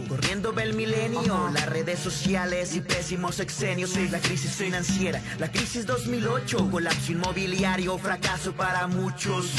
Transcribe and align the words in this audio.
Corriendo 0.00 0.52
milenio, 0.86 1.48
las 1.52 1.66
redes 1.66 2.00
sociales 2.00 2.74
y 2.74 2.80
pésimos 2.80 3.38
exenios, 3.38 3.96
la 4.10 4.18
crisis 4.18 4.50
financiera, 4.52 5.20
la 5.38 5.48
crisis 5.48 5.86
2008, 5.86 6.70
colapso 6.70 7.12
inmobiliario, 7.12 7.96
fracaso 7.98 8.52
para 8.52 8.88
muchos, 8.88 9.52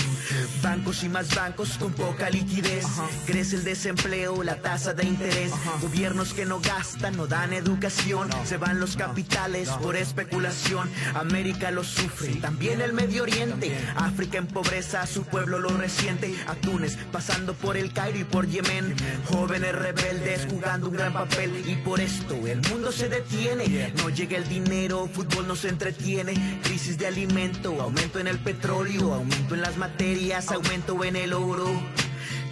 bancos 0.61 1.01
y 1.03 1.09
más 1.09 1.33
bancos 1.33 1.77
con 1.77 1.93
poca 1.93 2.29
liquidez, 2.29 2.85
crece 3.25 3.55
el 3.55 3.63
desempleo, 3.63 4.43
la 4.43 4.57
tasa 4.57 4.93
de 4.93 5.05
interés, 5.05 5.53
gobiernos 5.81 6.33
que 6.33 6.45
no 6.45 6.59
gastan, 6.59 7.15
no 7.15 7.25
dan 7.25 7.53
educación, 7.53 8.29
se 8.43 8.57
van 8.57 8.81
los 8.81 8.97
capitales 8.97 9.69
por 9.81 9.95
especulación, 9.95 10.89
América 11.15 11.71
lo 11.71 11.85
sufre, 11.85 12.35
también 12.35 12.81
el 12.81 12.91
Medio 12.91 13.23
Oriente, 13.23 13.77
África 13.95 14.39
en 14.39 14.47
pobreza, 14.47 15.07
su 15.07 15.23
pueblo 15.23 15.59
lo 15.59 15.69
resiente, 15.69 16.35
a 16.47 16.55
Túnez, 16.55 16.97
pasando 17.13 17.53
por 17.53 17.77
el 17.77 17.93
Cairo 17.93 18.19
y 18.19 18.23
por 18.25 18.45
Yemen, 18.45 18.93
Jóvenes 19.29 19.73
rebeldes 19.73 20.47
jugando 20.49 20.89
un 20.89 20.95
gran 20.95 21.12
papel 21.13 21.63
y 21.67 21.75
por 21.75 22.01
esto 22.01 22.35
el 22.47 22.61
mundo 22.69 22.91
se 22.91 23.07
detiene. 23.07 23.93
No 23.97 24.09
llega 24.09 24.37
el 24.37 24.49
dinero, 24.49 25.07
fútbol 25.07 25.47
no 25.47 25.55
se 25.55 25.69
entretiene. 25.69 26.33
Crisis 26.63 26.97
de 26.97 27.07
alimento, 27.07 27.79
aumento 27.81 28.19
en 28.19 28.27
el 28.27 28.39
petróleo, 28.39 29.13
aumento 29.13 29.55
en 29.55 29.61
las 29.61 29.77
materias, 29.77 30.51
aumento 30.51 31.03
en 31.03 31.15
el 31.15 31.33
oro. 31.33 31.71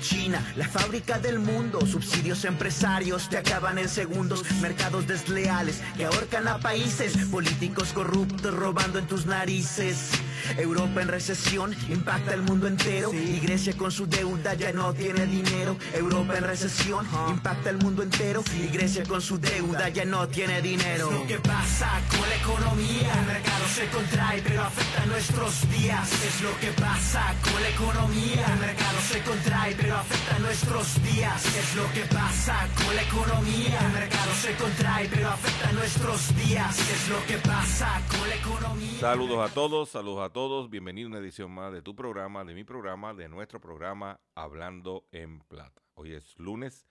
China, 0.02 0.44
la 0.56 0.68
fábrica 0.68 1.20
del 1.20 1.40
mundo, 1.40 1.86
subsidios 1.86 2.46
empresarios 2.46 3.30
te 3.30 3.38
acaban 3.38 3.78
en 3.78 3.88
segundos, 3.88 4.44
mercados 4.62 5.06
desleales 5.08 5.82
que 5.96 6.06
ahorcan 6.06 6.48
a 6.48 6.60
países, 6.60 7.16
políticos 7.30 7.92
corruptos 7.94 8.54
robando 8.54 8.98
en 8.98 9.08
tus 9.08 9.26
narices. 9.26 10.10
Europa 10.58 11.02
en 11.02 11.08
recesión 11.08 11.76
impacta 11.90 12.34
el 12.34 12.42
mundo 12.42 12.68
entero 12.68 13.12
y 13.14 13.40
Grecia 13.40 13.74
con 13.78 13.92
su 13.92 14.08
deuda 14.08 14.54
ya 14.54 14.72
no 14.74 14.94
tiene 14.94 15.26
dinero. 15.26 15.78
Europa 15.94 16.38
en 16.38 16.44
recesión 16.44 17.08
impacta 17.30 17.70
el 17.70 17.78
mundo 17.78 18.04
entero 18.04 18.44
y 18.56 18.68
Grecia 18.68 19.04
con 19.04 19.22
su 19.22 19.40
deuda 19.40 19.90
ya 19.90 20.06
no 20.06 20.28
tiene 20.28 20.62
dinero. 20.62 21.10
Es 21.10 21.14
lo 21.14 21.28
que 21.28 21.40
pasa 21.40 22.02
con 22.10 22.30
la 22.30 22.36
economía, 22.36 23.14
el 23.20 23.26
mercado 23.28 23.66
se 23.74 23.88
contrae 23.88 24.42
pero 24.42 24.62
afecta 24.64 25.04
a 25.04 25.06
nuestros 25.06 25.70
días. 25.72 26.12
Es 26.12 26.42
lo 26.42 26.58
que 26.60 26.72
pasa 26.82 27.34
con 27.44 27.62
la 27.62 27.70
economía, 27.70 28.46
el 28.54 28.60
mercado 28.60 28.98
se 29.10 29.22
contrae 29.22 29.76
pero 29.76 29.98
afecta 29.98 30.36
a 30.36 30.40
nuestros 30.40 31.04
días. 31.04 31.46
Es 31.46 31.76
lo 31.76 31.92
que 31.94 32.02
pasa 32.14 32.68
con 32.84 32.96
la 32.96 33.04
economía, 33.04 33.80
el 33.86 33.94
mercado 33.94 34.32
se 34.42 34.56
contrae 34.56 35.10
pero 35.10 35.30
afecta 35.30 35.70
a 35.70 35.72
nuestros 35.74 36.36
días. 36.36 36.80
Es 36.80 37.10
lo 37.10 37.26
que 37.26 37.38
pasa 37.38 38.02
con 38.10 38.30
la 38.30 38.36
economía. 38.36 39.00
Saludos 39.00 39.50
a 39.50 39.54
todos, 39.54 39.90
saludos 39.90 40.26
a 40.26 40.30
todos, 40.32 40.70
bienvenido 40.70 41.08
a 41.08 41.12
una 41.12 41.20
edición 41.20 41.52
más 41.52 41.74
de 41.74 41.82
tu 41.82 41.94
programa, 41.94 42.46
de 42.46 42.54
mi 42.54 42.64
programa, 42.64 43.14
de 43.14 43.28
nuestro 43.28 43.60
programa 43.60 44.22
Hablando 44.34 45.06
en 45.12 45.42
Plata. 45.42 45.82
Hoy 45.94 46.14
es 46.14 46.40
lunes 46.40 46.88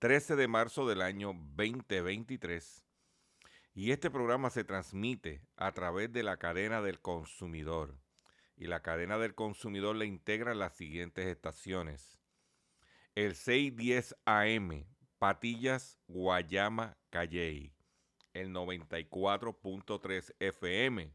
13 0.00 0.36
de 0.36 0.48
marzo 0.48 0.86
del 0.86 1.00
año 1.00 1.32
2023 1.56 2.84
y 3.72 3.92
este 3.92 4.10
programa 4.10 4.50
se 4.50 4.64
transmite 4.64 5.40
a 5.56 5.72
través 5.72 6.12
de 6.12 6.22
la 6.22 6.36
cadena 6.36 6.82
del 6.82 7.00
consumidor 7.00 7.96
y 8.54 8.66
la 8.66 8.82
cadena 8.82 9.16
del 9.16 9.34
consumidor 9.34 9.96
le 9.96 10.04
integra 10.04 10.54
las 10.54 10.76
siguientes 10.76 11.26
estaciones. 11.26 12.18
El 13.14 13.34
610 13.34 14.14
AM, 14.26 14.84
Patillas, 15.18 15.98
Guayama, 16.06 16.98
Calley. 17.08 17.72
El 18.34 18.50
94.3 18.52 20.34
FM 20.38 21.14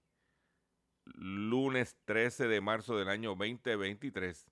lunes 1.15 1.97
13 2.05 2.47
de 2.47 2.61
marzo 2.61 2.97
del 2.97 3.09
año 3.09 3.35
2023 3.35 4.47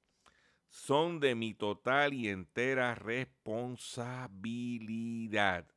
son 0.70 1.20
de 1.20 1.36
mi 1.36 1.54
total 1.54 2.14
y 2.14 2.30
entera 2.30 2.96
responsabilidad. 2.96 5.68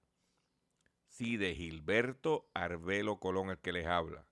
Sí, 1.08 1.36
de 1.36 1.54
Gilberto 1.54 2.48
Arbelo 2.54 3.18
Colón, 3.18 3.50
el 3.50 3.58
que 3.58 3.72
les 3.72 3.86
habla. 3.86 4.24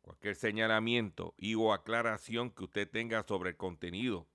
Cualquier 0.00 0.36
señalamiento 0.36 1.34
y 1.36 1.54
o 1.54 1.72
aclaración 1.72 2.50
que 2.50 2.64
usted 2.64 2.90
tenga 2.90 3.22
sobre 3.22 3.50
el 3.50 3.56
contenido 3.56 4.26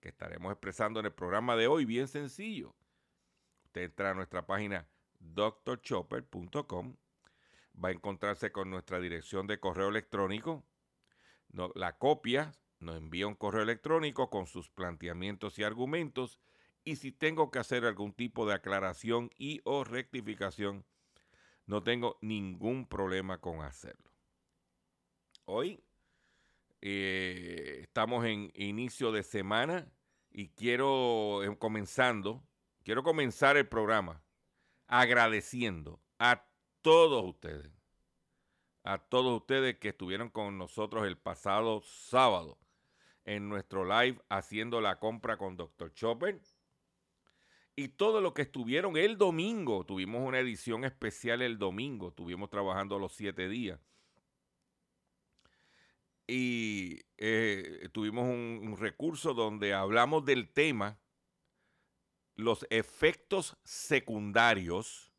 que 0.00 0.08
estaremos 0.08 0.50
expresando 0.52 1.00
en 1.00 1.06
el 1.06 1.12
programa 1.12 1.56
de 1.56 1.66
hoy, 1.66 1.84
bien 1.84 2.08
sencillo. 2.08 2.74
Usted 3.64 3.82
entra 3.82 4.10
a 4.10 4.14
nuestra 4.14 4.46
página 4.46 4.88
drchopper.com, 5.20 6.96
va 7.82 7.88
a 7.88 7.92
encontrarse 7.92 8.52
con 8.52 8.68
nuestra 8.70 9.00
dirección 9.00 9.46
de 9.46 9.60
correo 9.60 9.88
electrónico 9.88 10.64
la 11.52 11.98
copia, 11.98 12.52
nos 12.80 12.96
envía 12.96 13.26
un 13.26 13.34
correo 13.34 13.62
electrónico 13.62 14.30
con 14.30 14.46
sus 14.46 14.70
planteamientos 14.70 15.58
y 15.58 15.64
argumentos 15.64 16.40
y 16.84 16.96
si 16.96 17.12
tengo 17.12 17.50
que 17.50 17.58
hacer 17.58 17.84
algún 17.84 18.12
tipo 18.12 18.46
de 18.46 18.54
aclaración 18.54 19.30
y 19.36 19.60
o 19.64 19.84
rectificación, 19.84 20.84
no 21.66 21.82
tengo 21.82 22.18
ningún 22.20 22.86
problema 22.88 23.40
con 23.40 23.62
hacerlo. 23.62 24.10
Hoy 25.44 25.84
eh, 26.80 27.80
estamos 27.82 28.24
en 28.24 28.50
inicio 28.54 29.12
de 29.12 29.22
semana 29.22 29.92
y 30.30 30.48
quiero 30.48 31.44
eh, 31.44 31.56
comenzando, 31.58 32.42
quiero 32.82 33.02
comenzar 33.02 33.56
el 33.56 33.68
programa 33.68 34.24
agradeciendo 34.88 36.02
a 36.18 36.44
todos 36.80 37.24
ustedes 37.24 37.81
a 38.84 38.98
todos 38.98 39.40
ustedes 39.40 39.78
que 39.78 39.90
estuvieron 39.90 40.30
con 40.30 40.58
nosotros 40.58 41.06
el 41.06 41.16
pasado 41.16 41.82
sábado 41.82 42.58
en 43.24 43.48
nuestro 43.48 43.84
live 43.84 44.20
haciendo 44.28 44.80
la 44.80 44.98
compra 44.98 45.36
con 45.36 45.56
Dr. 45.56 45.92
Chopper. 45.94 46.40
Y 47.74 47.88
todo 47.88 48.20
lo 48.20 48.34
que 48.34 48.42
estuvieron 48.42 48.96
el 48.96 49.16
domingo, 49.16 49.86
tuvimos 49.86 50.26
una 50.26 50.40
edición 50.40 50.84
especial 50.84 51.40
el 51.40 51.58
domingo, 51.58 52.08
estuvimos 52.08 52.50
trabajando 52.50 52.98
los 52.98 53.14
siete 53.14 53.48
días. 53.48 53.80
Y 56.26 57.00
eh, 57.18 57.88
tuvimos 57.92 58.24
un, 58.24 58.60
un 58.62 58.76
recurso 58.76 59.32
donde 59.32 59.72
hablamos 59.72 60.24
del 60.24 60.50
tema, 60.52 60.98
los 62.34 62.66
efectos 62.70 63.56
secundarios 63.64 65.12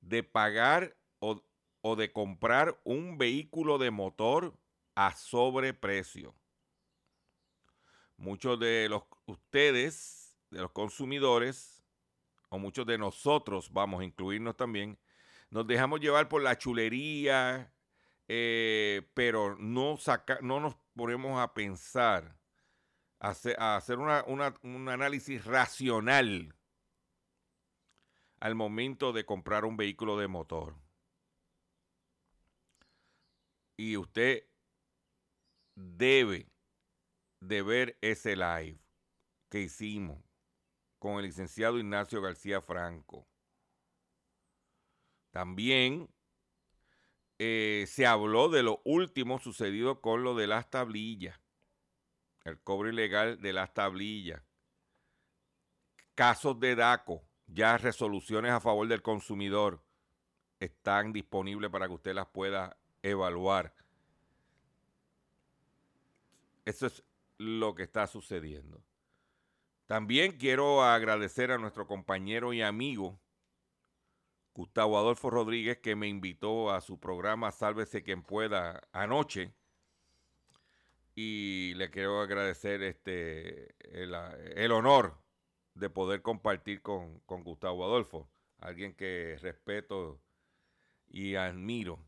de 0.00 0.22
pagar 0.22 0.96
o, 1.18 1.42
o 1.82 1.96
de 1.96 2.12
comprar 2.12 2.78
un 2.84 3.18
vehículo 3.18 3.78
de 3.78 3.90
motor 3.90 4.54
a 4.94 5.14
sobreprecio. 5.16 6.34
Muchos 8.16 8.60
de 8.60 8.88
los 8.88 9.04
ustedes 9.26 10.20
de 10.50 10.60
los 10.60 10.72
consumidores, 10.72 11.82
o 12.48 12.58
muchos 12.58 12.84
de 12.86 12.98
nosotros, 12.98 13.72
vamos 13.72 14.00
a 14.00 14.04
incluirnos 14.04 14.56
también, 14.56 14.98
nos 15.50 15.66
dejamos 15.66 16.00
llevar 16.00 16.28
por 16.28 16.42
la 16.42 16.58
chulería, 16.58 17.72
eh, 18.28 19.08
pero 19.14 19.56
no, 19.58 19.96
saca, 19.96 20.38
no 20.42 20.60
nos 20.60 20.76
ponemos 20.94 21.40
a 21.40 21.54
pensar, 21.54 22.36
a 23.20 23.76
hacer, 23.76 23.98
un 23.98 24.88
análisis 24.88 25.44
racional 25.44 26.54
al 28.40 28.54
momento 28.54 29.12
de 29.12 29.26
comprar 29.26 29.64
un 29.64 29.76
vehículo 29.76 30.18
de 30.18 30.28
motor. 30.28 30.74
Y 33.80 33.96
usted 33.96 34.46
debe 35.74 36.52
de 37.40 37.62
ver 37.62 37.96
ese 38.02 38.36
live 38.36 38.78
que 39.48 39.60
hicimos 39.62 40.22
con 40.98 41.16
el 41.16 41.22
licenciado 41.22 41.78
Ignacio 41.78 42.20
García 42.20 42.60
Franco. 42.60 43.26
También 45.30 46.10
eh, 47.38 47.86
se 47.88 48.04
habló 48.06 48.50
de 48.50 48.64
lo 48.64 48.82
último 48.84 49.38
sucedido 49.38 50.02
con 50.02 50.24
lo 50.24 50.34
de 50.34 50.46
las 50.46 50.68
tablillas, 50.68 51.40
el 52.44 52.60
cobro 52.60 52.90
ilegal 52.90 53.40
de 53.40 53.54
las 53.54 53.72
tablillas, 53.72 54.42
casos 56.14 56.60
de 56.60 56.74
DACO, 56.76 57.26
ya 57.46 57.78
resoluciones 57.78 58.52
a 58.52 58.60
favor 58.60 58.86
del 58.88 59.00
consumidor 59.00 59.82
están 60.58 61.14
disponibles 61.14 61.70
para 61.70 61.86
que 61.86 61.94
usted 61.94 62.14
las 62.14 62.28
pueda 62.28 62.76
evaluar. 63.02 63.74
Eso 66.64 66.86
es 66.86 67.02
lo 67.38 67.74
que 67.74 67.82
está 67.82 68.06
sucediendo. 68.06 68.82
También 69.86 70.38
quiero 70.38 70.82
agradecer 70.84 71.50
a 71.50 71.58
nuestro 71.58 71.86
compañero 71.86 72.52
y 72.52 72.62
amigo 72.62 73.18
Gustavo 74.54 74.98
Adolfo 74.98 75.30
Rodríguez 75.30 75.78
que 75.78 75.96
me 75.96 76.06
invitó 76.06 76.70
a 76.70 76.80
su 76.80 77.00
programa 77.00 77.50
Sálvese 77.50 78.02
quien 78.02 78.22
pueda 78.22 78.82
anoche. 78.92 79.54
Y 81.14 81.74
le 81.74 81.90
quiero 81.90 82.20
agradecer 82.20 82.82
este 82.82 83.74
el, 83.80 84.70
honor 84.72 85.18
de 85.74 85.90
poder 85.90 86.22
compartir 86.22 86.82
con, 86.82 87.20
con 87.20 87.42
Gustavo 87.42 87.84
Adolfo, 87.84 88.30
alguien 88.58 88.94
que 88.94 89.38
respeto 89.40 90.20
y 91.08 91.34
admiro. 91.34 91.98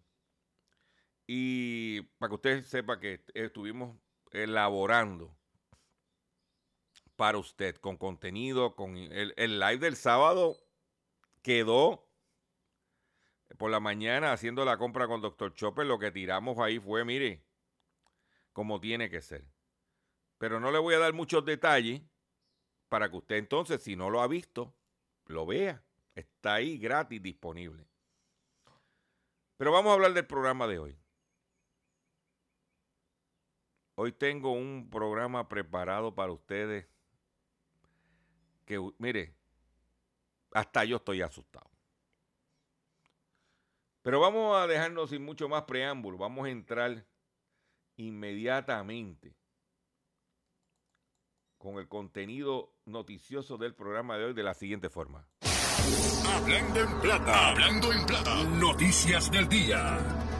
Y 1.26 2.02
para 2.18 2.30
que 2.30 2.34
usted 2.34 2.62
sepa 2.64 2.98
que 2.98 3.24
estuvimos 3.34 3.96
elaborando 4.30 5.36
para 7.16 7.38
usted 7.38 7.76
con 7.76 7.96
contenido, 7.96 8.74
con 8.74 8.96
el, 8.96 9.60
live 9.60 9.78
del 9.78 9.96
sábado 9.96 10.56
quedó 11.42 12.08
por 13.58 13.70
la 13.70 13.80
mañana 13.80 14.32
haciendo 14.32 14.64
la 14.64 14.78
compra 14.78 15.06
con 15.06 15.20
Dr. 15.20 15.54
Chopper, 15.54 15.86
lo 15.86 15.98
que 15.98 16.10
tiramos 16.10 16.58
ahí 16.58 16.78
fue, 16.78 17.04
mire, 17.04 17.44
como 18.52 18.80
tiene 18.80 19.10
que 19.10 19.20
ser. 19.20 19.44
Pero 20.38 20.58
no 20.58 20.72
le 20.72 20.78
voy 20.78 20.94
a 20.94 20.98
dar 20.98 21.12
muchos 21.12 21.44
detalles 21.44 22.02
para 22.88 23.10
que 23.10 23.16
usted 23.16 23.36
entonces, 23.36 23.82
si 23.82 23.94
no 23.94 24.10
lo 24.10 24.20
ha 24.20 24.26
visto, 24.26 24.74
lo 25.26 25.46
vea. 25.46 25.84
Está 26.14 26.54
ahí 26.54 26.78
gratis 26.78 27.22
disponible. 27.22 27.86
Pero 29.56 29.70
vamos 29.70 29.90
a 29.90 29.94
hablar 29.94 30.12
del 30.12 30.26
programa 30.26 30.66
de 30.66 30.78
hoy. 30.78 31.01
Hoy 34.04 34.10
tengo 34.10 34.50
un 34.50 34.90
programa 34.90 35.48
preparado 35.48 36.12
para 36.12 36.32
ustedes 36.32 36.88
que, 38.64 38.76
mire, 38.98 39.36
hasta 40.50 40.84
yo 40.84 40.96
estoy 40.96 41.22
asustado. 41.22 41.70
Pero 44.02 44.18
vamos 44.18 44.56
a 44.56 44.66
dejarnos 44.66 45.10
sin 45.10 45.24
mucho 45.24 45.48
más 45.48 45.62
preámbulo. 45.62 46.18
Vamos 46.18 46.46
a 46.46 46.50
entrar 46.50 47.06
inmediatamente 47.94 49.36
con 51.56 51.78
el 51.78 51.86
contenido 51.86 52.74
noticioso 52.86 53.56
del 53.56 53.72
programa 53.72 54.18
de 54.18 54.24
hoy 54.24 54.34
de 54.34 54.42
la 54.42 54.54
siguiente 54.54 54.90
forma. 54.90 55.28
Hablando 56.26 56.80
en 56.80 57.00
plata, 57.00 57.50
hablando 57.50 57.92
en 57.92 58.04
plata, 58.04 58.42
noticias 58.58 59.30
del 59.30 59.48
día. 59.48 60.31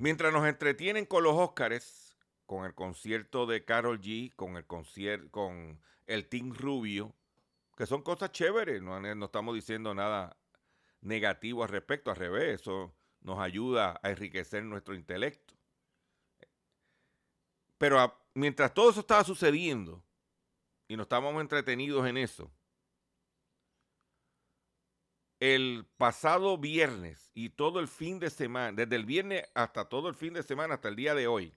Mientras 0.00 0.32
nos 0.32 0.48
entretienen 0.48 1.04
con 1.04 1.24
los 1.24 1.34
Óscares, 1.34 2.16
con 2.46 2.64
el 2.64 2.74
concierto 2.74 3.44
de 3.44 3.66
Carol 3.66 4.00
G, 4.00 4.34
con 4.34 4.56
el 4.56 4.64
concierto, 4.64 5.30
con 5.30 5.78
el 6.06 6.26
Team 6.26 6.54
Rubio, 6.54 7.14
que 7.76 7.84
son 7.84 8.00
cosas 8.00 8.32
chéveres, 8.32 8.80
no, 8.80 8.98
no 8.98 9.24
estamos 9.26 9.54
diciendo 9.54 9.94
nada 9.94 10.38
negativo 11.02 11.64
al 11.64 11.68
respecto, 11.68 12.10
al 12.10 12.16
revés, 12.16 12.62
eso 12.62 12.94
nos 13.20 13.40
ayuda 13.40 14.00
a 14.02 14.08
enriquecer 14.08 14.64
nuestro 14.64 14.94
intelecto. 14.94 15.52
Pero 17.76 18.18
mientras 18.32 18.72
todo 18.72 18.88
eso 18.88 19.00
estaba 19.00 19.22
sucediendo 19.22 20.02
y 20.88 20.96
nos 20.96 21.04
estábamos 21.04 21.38
entretenidos 21.42 22.06
en 22.06 22.16
eso, 22.16 22.50
el 25.40 25.86
pasado 25.96 26.58
viernes 26.58 27.30
y 27.32 27.48
todo 27.48 27.80
el 27.80 27.88
fin 27.88 28.20
de 28.20 28.28
semana, 28.28 28.72
desde 28.76 28.96
el 28.96 29.06
viernes 29.06 29.44
hasta 29.54 29.88
todo 29.88 30.08
el 30.08 30.14
fin 30.14 30.34
de 30.34 30.42
semana, 30.42 30.74
hasta 30.74 30.88
el 30.88 30.96
día 30.96 31.14
de 31.14 31.26
hoy, 31.26 31.54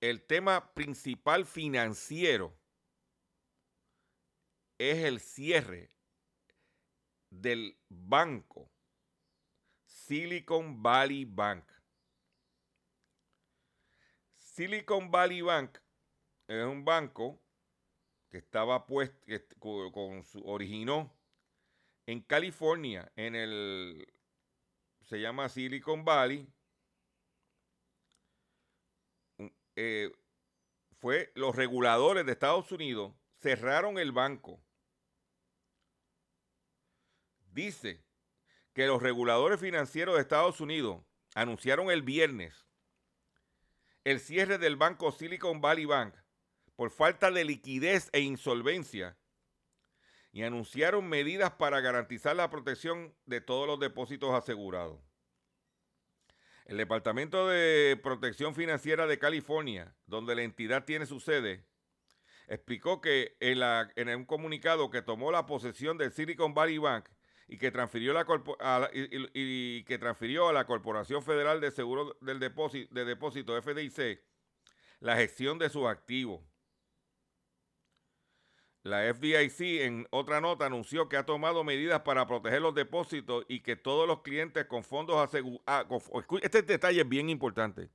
el 0.00 0.26
tema 0.26 0.74
principal 0.74 1.46
financiero 1.46 2.58
es 4.78 4.98
el 5.04 5.20
cierre 5.20 5.92
del 7.30 7.78
banco 7.88 8.68
Silicon 9.86 10.82
Valley 10.82 11.24
Bank. 11.24 11.64
Silicon 14.36 15.08
Valley 15.08 15.40
Bank 15.40 15.78
es 16.48 16.64
un 16.64 16.84
banco 16.84 17.40
que 18.32 18.38
estaba 18.38 18.86
puesto, 18.86 19.24
que 19.26 19.46
con, 19.60 20.24
su, 20.24 20.42
originó 20.44 21.14
en 22.06 22.22
California, 22.22 23.12
en 23.14 23.36
el, 23.36 24.12
se 25.02 25.20
llama 25.20 25.48
Silicon 25.48 26.04
Valley, 26.04 26.52
Eh, 29.74 30.12
fue 30.98 31.32
los 31.34 31.56
reguladores 31.56 32.26
de 32.26 32.32
Estados 32.32 32.70
Unidos 32.72 33.14
cerraron 33.40 33.98
el 33.98 34.12
banco. 34.12 34.62
Dice 37.50 38.04
que 38.74 38.86
los 38.86 39.02
reguladores 39.02 39.60
financieros 39.60 40.14
de 40.14 40.20
Estados 40.20 40.60
Unidos 40.60 41.02
anunciaron 41.34 41.90
el 41.90 42.02
viernes 42.02 42.66
el 44.04 44.20
cierre 44.20 44.58
del 44.58 44.76
banco 44.76 45.12
Silicon 45.12 45.60
Valley 45.60 45.84
Bank 45.84 46.14
por 46.76 46.90
falta 46.90 47.30
de 47.30 47.44
liquidez 47.44 48.08
e 48.12 48.20
insolvencia 48.20 49.16
y 50.32 50.42
anunciaron 50.42 51.08
medidas 51.08 51.52
para 51.52 51.80
garantizar 51.80 52.34
la 52.34 52.50
protección 52.50 53.14
de 53.26 53.40
todos 53.40 53.66
los 53.66 53.78
depósitos 53.78 54.32
asegurados. 54.32 54.98
El 56.64 56.78
Departamento 56.78 57.48
de 57.48 58.00
Protección 58.02 58.54
Financiera 58.54 59.06
de 59.06 59.18
California, 59.18 59.94
donde 60.06 60.34
la 60.34 60.42
entidad 60.42 60.84
tiene 60.84 61.06
su 61.06 61.20
sede, 61.20 61.66
explicó 62.48 63.00
que 63.00 63.36
en, 63.40 63.60
la, 63.60 63.90
en 63.96 64.08
un 64.08 64.24
comunicado 64.24 64.90
que 64.90 65.02
tomó 65.02 65.32
la 65.32 65.44
posesión 65.44 65.98
del 65.98 66.12
Silicon 66.12 66.54
Valley 66.54 66.78
Bank 66.78 67.08
y 67.48 67.58
que 67.58 67.70
transfirió, 67.70 68.14
la, 68.14 68.26
a 68.60 68.90
y, 68.92 69.84
que 69.84 69.98
transfirió 69.98 70.48
a 70.48 70.52
la 70.52 70.66
Corporación 70.66 71.22
Federal 71.22 71.60
de 71.60 71.70
Seguro 71.70 72.16
del 72.20 72.38
Depósito, 72.38 72.94
de 72.94 73.04
Depósito 73.04 73.60
FDIC 73.60 74.22
la 75.00 75.16
gestión 75.16 75.58
de 75.58 75.68
sus 75.68 75.86
activos. 75.86 76.40
La 78.82 79.14
FDIC 79.14 79.60
en 79.82 80.08
otra 80.10 80.40
nota 80.40 80.66
anunció 80.66 81.08
que 81.08 81.16
ha 81.16 81.24
tomado 81.24 81.62
medidas 81.62 82.00
para 82.00 82.26
proteger 82.26 82.60
los 82.60 82.74
depósitos 82.74 83.44
y 83.48 83.60
que 83.60 83.76
todos 83.76 84.08
los 84.08 84.22
clientes 84.22 84.66
con 84.66 84.82
fondos 84.82 85.16
asegurados... 85.18 85.62
Ah, 85.66 85.86
este 86.42 86.62
detalle 86.62 87.02
es 87.02 87.08
bien 87.08 87.30
importante. 87.30 87.90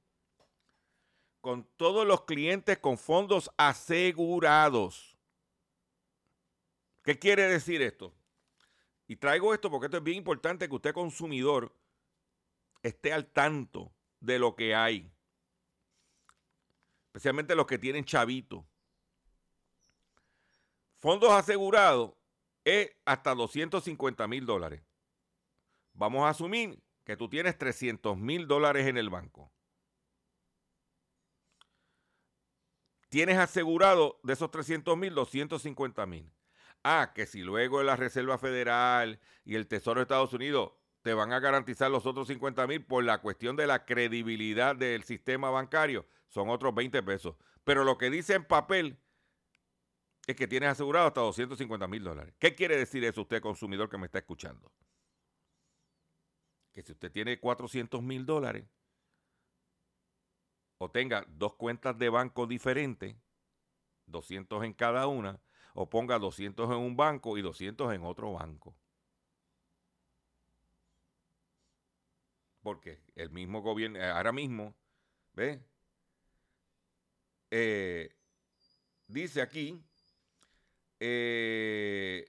Con 1.42 1.66
todos 1.76 2.08
los 2.08 2.24
clientes 2.24 2.78
con 2.78 2.98
fondos 2.98 3.52
asegurados. 3.58 5.18
¿Qué 7.04 7.20
quiere 7.20 7.44
decir 7.44 7.82
esto? 7.82 8.14
Y 9.08 9.18
traigo 9.18 9.54
esto 9.54 9.70
porque 9.70 9.88
esto 9.88 9.98
es 9.98 10.04
bien 10.04 10.18
importante 10.18 10.70
que 10.70 10.76
usted 10.76 10.94
consumidor 10.94 11.76
esté 12.82 13.12
al 13.12 13.28
tanto 13.28 13.92
de 14.22 14.40
lo 14.40 14.56
que 14.56 14.74
hay. 14.74 15.12
Especialmente 17.08 17.56
los 17.56 17.68
que 17.68 17.78
tienen 17.78 18.06
chavitos 18.06 18.64
Fondos 21.08 21.32
asegurados 21.32 22.12
es 22.66 22.92
hasta 23.06 23.34
250 23.34 24.28
mil 24.28 24.46
dólares. 24.46 24.84
Vamos 25.94 26.26
a 26.26 26.32
asumir 26.32 26.84
que 27.06 27.16
tú 27.16 27.30
tienes 27.30 27.58
300 27.58 28.18
mil 28.18 28.46
dólares 28.46 28.88
en 28.88 28.98
el 28.98 29.10
banco. 29.10 29.50
tienes 33.08 33.38
asegurado 33.38 34.20
de 34.22 34.34
esos 34.34 34.52
300 34.52 34.98
mil, 34.98 35.16
250 35.16 36.06
mil. 36.08 36.30
Ah, 36.84 37.14
que 37.16 37.26
si 37.26 37.42
luego 37.42 37.82
la 37.84 37.96
Reserva 37.96 38.38
Federal 38.38 39.22
y 39.46 39.56
el 39.56 39.70
Tesoro 39.70 40.02
de 40.02 40.04
Estados 40.04 40.34
Unidos 40.34 40.74
te 41.04 41.14
van 41.14 41.32
a 41.32 41.40
garantizar 41.40 41.90
los 41.90 42.06
otros 42.06 42.28
50 42.28 42.68
mil 42.68 42.84
por 42.84 43.06
la 43.06 43.22
cuestión 43.22 43.56
de 43.56 43.66
la 43.66 43.86
credibilidad 43.86 44.76
del 44.76 45.06
sistema 45.06 45.50
bancario, 45.52 46.06
son 46.28 46.50
otros 46.50 46.76
20 46.76 47.02
pesos. 47.04 47.38
Pero 47.64 47.86
lo 47.86 47.98
que 47.98 48.10
dice 48.10 48.34
en 48.34 48.44
papel 48.44 49.00
es 50.28 50.36
que 50.36 50.46
tienes 50.46 50.70
asegurado 50.70 51.08
hasta 51.08 51.22
250 51.22 51.88
mil 51.88 52.04
dólares. 52.04 52.36
¿Qué 52.38 52.54
quiere 52.54 52.78
decir 52.78 53.04
eso 53.06 53.22
usted, 53.22 53.42
consumidor 53.42 53.90
que 53.90 53.98
me 53.98 54.08
está 54.08 54.20
escuchando? 54.20 54.70
Que 56.74 56.84
si 56.84 56.92
usted 56.92 57.10
tiene 57.10 57.40
400 57.40 58.04
mil 58.04 58.26
dólares 58.26 58.66
o 60.78 60.92
tenga 60.92 61.26
dos 61.30 61.56
cuentas 61.56 61.98
de 61.98 62.10
banco 62.10 62.46
diferentes, 62.46 63.16
200 64.06 64.66
en 64.66 64.74
cada 64.74 65.08
una, 65.08 65.40
o 65.74 65.90
ponga 65.90 66.20
200 66.20 66.70
en 66.72 66.78
un 66.78 66.98
banco 66.98 67.38
y 67.38 67.42
200 67.42 67.94
en 67.94 68.04
otro 68.04 68.34
banco. 68.34 68.76
Porque 72.62 73.02
el 73.16 73.30
mismo 73.30 73.62
gobierno, 73.62 73.98
eh, 73.98 74.10
ahora 74.10 74.34
mismo, 74.34 74.76
¿ve? 75.34 75.64
Eh, 77.50 78.14
dice 79.08 79.42
aquí, 79.42 79.87
eh, 81.00 82.26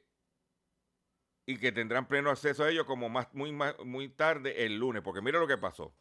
y 1.46 1.58
que 1.58 1.72
tendrán 1.72 2.06
pleno 2.06 2.30
acceso 2.30 2.64
a 2.64 2.70
ello 2.70 2.84
como 2.84 3.08
más, 3.08 3.32
muy, 3.32 3.52
muy 3.52 4.08
tarde 4.10 4.64
el 4.64 4.76
lunes, 4.76 5.02
porque 5.02 5.22
mira 5.22 5.38
lo 5.38 5.46
que 5.46 5.56
pasó. 5.58 5.94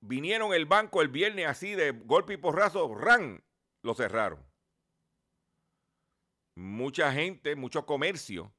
Vinieron 0.00 0.52
el 0.52 0.66
banco 0.66 1.00
el 1.00 1.08
viernes 1.08 1.46
así 1.46 1.74
de 1.74 1.92
golpe 1.92 2.34
y 2.34 2.36
porrazo, 2.36 2.94
ran, 2.94 3.42
lo 3.82 3.94
cerraron. 3.94 4.44
Mucha 6.54 7.12
gente, 7.12 7.56
mucho 7.56 7.86
comercio 7.86 8.52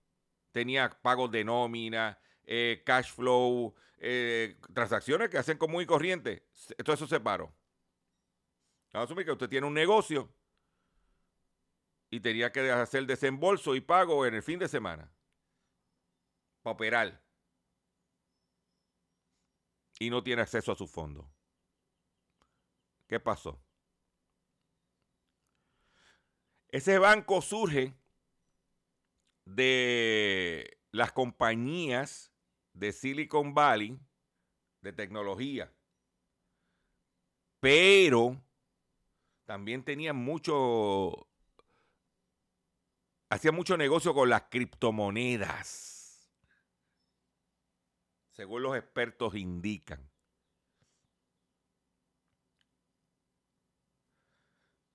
tenía 0.51 0.89
pagos 0.89 1.31
de 1.31 1.43
nómina, 1.43 2.17
eh, 2.45 2.81
cash 2.85 3.11
flow, 3.11 3.75
eh, 3.97 4.55
transacciones 4.73 5.29
que 5.29 5.37
hacen 5.37 5.57
como 5.57 5.73
muy 5.73 5.85
corriente. 5.85 6.47
Todo 6.83 6.93
eso 6.93 7.07
se 7.07 7.19
paró. 7.19 7.53
Vamos 8.93 9.05
a 9.07 9.11
asumir 9.11 9.25
que 9.25 9.31
usted 9.31 9.49
tiene 9.49 9.67
un 9.67 9.73
negocio 9.73 10.29
y 12.13 12.19
tenía 12.19 12.51
que 12.51 12.69
hacer 12.69 13.07
desembolso 13.07 13.73
y 13.73 13.81
pago 13.81 14.27
en 14.27 14.35
el 14.35 14.43
fin 14.43 14.59
de 14.59 14.67
semana 14.67 15.11
para 16.61 16.75
operar 16.75 17.23
y 19.97 20.11
no 20.11 20.21
tiene 20.21 20.43
acceso 20.43 20.71
a 20.71 20.75
su 20.75 20.85
fondo. 20.85 21.27
¿Qué 23.07 23.19
pasó? 23.19 23.59
Ese 26.67 26.99
banco 26.99 27.41
surge 27.41 27.95
de 29.45 30.77
las 30.91 31.11
compañías 31.13 32.31
de 32.73 32.91
Silicon 32.91 33.55
Valley 33.55 33.99
de 34.81 34.93
tecnología, 34.93 35.73
pero 37.59 38.39
también 39.45 39.83
tenía 39.83 40.13
mucho 40.13 41.27
hacía 43.33 43.51
mucho 43.51 43.75
negocio 43.77 44.13
con 44.13 44.29
las 44.29 44.43
criptomonedas, 44.43 46.29
según 48.31 48.61
los 48.63 48.77
expertos 48.77 49.35
indican. 49.35 50.07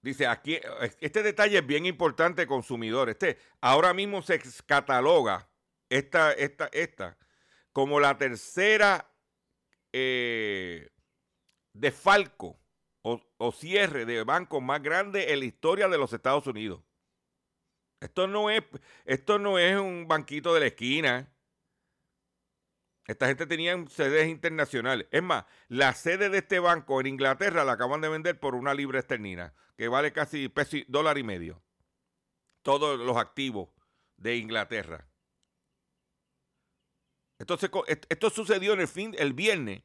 Dice 0.01 0.29
aquí, 0.29 0.59
este 1.01 1.23
detalle 1.25 1.59
es 1.59 1.67
bien 1.67 1.85
importante, 1.85 2.47
consumidor. 2.47 3.09
Este, 3.11 3.39
ahora 3.61 3.93
mismo 3.93 4.23
se 4.23 4.41
cataloga 4.65 5.49
esta, 5.89 6.33
esta, 6.33 6.69
esta 6.73 7.19
como 7.73 7.99
la 7.99 8.17
tercera 8.17 9.11
eh, 9.93 10.89
defalco 11.73 12.57
o, 13.03 13.21
o 13.37 13.53
cierre 13.53 14.07
de 14.07 14.23
banco 14.23 14.61
más 14.61 14.81
grande 14.81 15.33
en 15.33 15.41
la 15.41 15.45
historia 15.45 15.89
de 15.89 15.99
los 15.99 16.13
Estados 16.13 16.47
Unidos. 16.47 16.88
Esto 18.01 18.29
no 18.29 18.51
es, 18.51 18.63
esto 19.05 19.39
no 19.39 19.59
es 19.59 19.77
un 19.77 20.07
banquito 20.07 20.55
de 20.55 20.61
la 20.61 20.67
esquina. 20.67 21.33
Esta 23.07 23.27
gente 23.27 23.47
tenía 23.47 23.77
sedes 23.89 24.29
internacionales. 24.29 25.09
Es 25.11 25.23
más, 25.23 25.47
la 25.69 25.95
sede 25.95 26.29
de 26.29 26.39
este 26.39 26.59
banco 26.59 27.01
en 27.01 27.07
Inglaterra 27.07 27.65
la 27.65 27.73
acaban 27.73 28.01
de 28.01 28.09
vender 28.09 28.39
por 28.39 28.55
una 28.55 28.75
libra 28.75 28.99
esternina, 28.99 29.55
que 29.77 29.89
vale 29.89 30.13
casi 30.13 30.53
dólar 30.89 31.19
y 31.19 31.23
medio. 31.23 31.63
Todos 32.63 32.99
los 33.01 33.17
activos 33.17 33.71
de 34.17 34.37
Inglaterra. 34.37 35.09
Entonces, 37.39 37.71
esto 38.09 38.31
sucedió 38.31 38.75
en 38.75 38.81
el 38.81 38.89
fin, 38.89 39.15
el 39.19 39.33
viernes, 39.33 39.83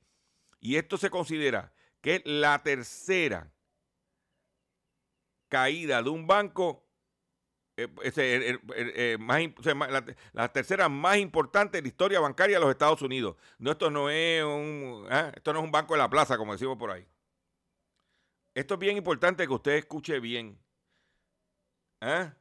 y 0.60 0.76
esto 0.76 0.98
se 0.98 1.10
considera 1.10 1.74
que 2.02 2.16
es 2.16 2.22
la 2.26 2.62
tercera 2.62 3.54
caída 5.48 6.02
de 6.02 6.10
un 6.10 6.28
banco 6.28 6.83
la, 10.34 10.54
tercera 10.54 10.90
más 10.90 11.18
importante 11.18 11.78
de 11.78 11.82
la 11.82 11.88
historia 11.88 12.20
bancaria 12.20 12.58
de 12.58 12.62
los 12.62 12.72
Estados 12.72 13.02
Unidos. 13.02 13.36
No, 13.58 13.72
esto 13.72 13.90
no 13.90 14.10
es 14.10 14.44
un, 14.44 15.08
¿ah? 15.10 15.32
esto 15.36 15.54
no 15.54 15.60
es 15.60 15.66
un 15.66 15.72
banco 15.72 15.94
de 15.94 16.00
la 16.00 16.10
plaza, 16.10 16.38
como 16.38 16.54
decimos 16.54 16.78
por 16.78 16.92
ahí. 16.92 17.06
Esto 18.54 18.76
es 18.76 18.80
bien 18.80 18.98
importante 18.98 19.48
que 19.48 19.54
usted 19.54 19.74
escuche 19.74 20.20
bien. 20.20 20.60
¿ah? 22.02 22.34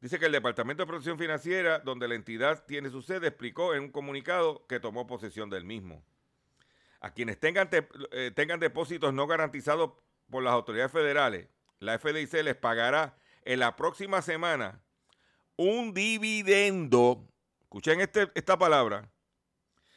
Dice 0.00 0.18
que 0.18 0.26
el 0.26 0.32
Departamento 0.32 0.82
de 0.82 0.86
Protección 0.86 1.18
Financiera, 1.18 1.78
donde 1.78 2.06
la 2.06 2.14
entidad 2.14 2.64
tiene 2.66 2.90
su 2.90 3.00
sede, 3.00 3.28
explicó 3.28 3.74
en 3.74 3.84
un 3.84 3.90
comunicado 3.90 4.66
que 4.66 4.78
tomó 4.78 5.06
posesión 5.06 5.48
del 5.48 5.64
mismo. 5.64 6.04
A 7.00 7.12
quienes 7.12 7.40
tengan, 7.40 7.70
eh, 7.72 8.30
tengan 8.34 8.60
depósitos 8.60 9.14
no 9.14 9.26
garantizados 9.26 9.92
por 10.30 10.42
las 10.42 10.52
autoridades 10.52 10.92
federales, 10.92 11.48
la 11.80 11.98
FDIC 11.98 12.32
les 12.42 12.56
pagará 12.56 13.16
en 13.42 13.60
la 13.60 13.76
próxima 13.76 14.22
semana 14.22 14.82
un 15.56 15.94
dividendo, 15.94 17.26
escuchen 17.62 18.00
este, 18.00 18.30
esta 18.34 18.58
palabra, 18.58 19.10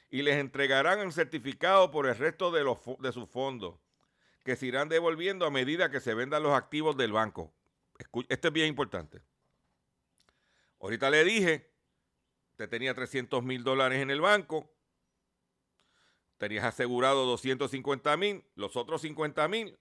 y 0.10 0.22
les 0.22 0.38
entregarán 0.38 1.00
un 1.00 1.12
certificado 1.12 1.92
por 1.92 2.08
el 2.08 2.18
resto 2.18 2.52
de, 2.52 2.64
los, 2.64 2.80
de 3.00 3.12
sus 3.12 3.30
fondos, 3.30 3.76
que 4.44 4.56
se 4.56 4.66
irán 4.66 4.90
devolviendo 4.90 5.46
a 5.46 5.52
medida 5.52 5.92
que 5.92 6.00
se 6.00 6.14
vendan 6.14 6.44
los 6.44 6.54
activos 6.54 6.98
del 6.98 7.12
banco. 7.12 7.54
Esto 8.30 8.48
es 8.48 8.54
bien 8.54 8.68
importante. 8.68 9.22
Ahorita 10.80 11.10
le 11.10 11.24
dije, 11.24 11.70
usted 12.52 12.70
tenía 12.70 12.94
300 12.94 13.44
mil 13.44 13.64
dólares 13.64 14.02
en 14.02 14.10
el 14.10 14.22
banco, 14.22 14.72
tenías 16.38 16.64
asegurado 16.64 17.26
250 17.26 18.16
mil, 18.18 18.46
los 18.56 18.78
otros 18.78 19.02
50 19.02 19.48
mil 19.50 19.78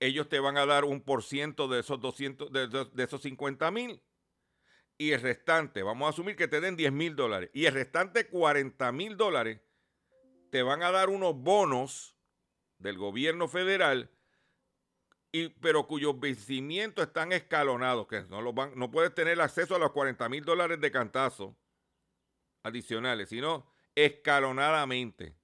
ellos 0.00 0.28
te 0.28 0.40
van 0.40 0.56
a 0.56 0.66
dar 0.66 0.84
un 0.84 1.00
por 1.00 1.22
ciento 1.22 1.68
de 1.68 1.80
esos 1.80 2.00
200, 2.00 2.52
de, 2.52 3.04
esos 3.04 3.22
50 3.22 3.70
mil. 3.70 4.02
Y 4.96 5.12
el 5.12 5.20
restante, 5.20 5.82
vamos 5.82 6.06
a 6.06 6.10
asumir 6.10 6.36
que 6.36 6.48
te 6.48 6.60
den 6.60 6.76
10 6.76 6.92
mil 6.92 7.16
dólares. 7.16 7.50
Y 7.52 7.66
el 7.66 7.74
restante 7.74 8.28
40 8.28 8.90
mil 8.92 9.16
dólares 9.16 9.60
te 10.50 10.62
van 10.62 10.82
a 10.82 10.90
dar 10.90 11.08
unos 11.08 11.36
bonos 11.36 12.16
del 12.78 12.96
gobierno 12.96 13.48
federal, 13.48 14.10
y, 15.30 15.48
pero 15.48 15.86
cuyos 15.86 16.18
vencimientos 16.18 17.06
están 17.06 17.32
escalonados, 17.32 18.06
que 18.06 18.22
no, 18.22 18.40
los 18.40 18.54
van, 18.54 18.72
no 18.76 18.90
puedes 18.90 19.14
tener 19.14 19.40
acceso 19.40 19.74
a 19.74 19.78
los 19.78 19.92
40 19.92 20.28
mil 20.28 20.44
dólares 20.44 20.80
de 20.80 20.90
cantazo 20.90 21.56
adicionales, 22.62 23.28
sino 23.28 23.70
escalonadamente. 23.94 25.37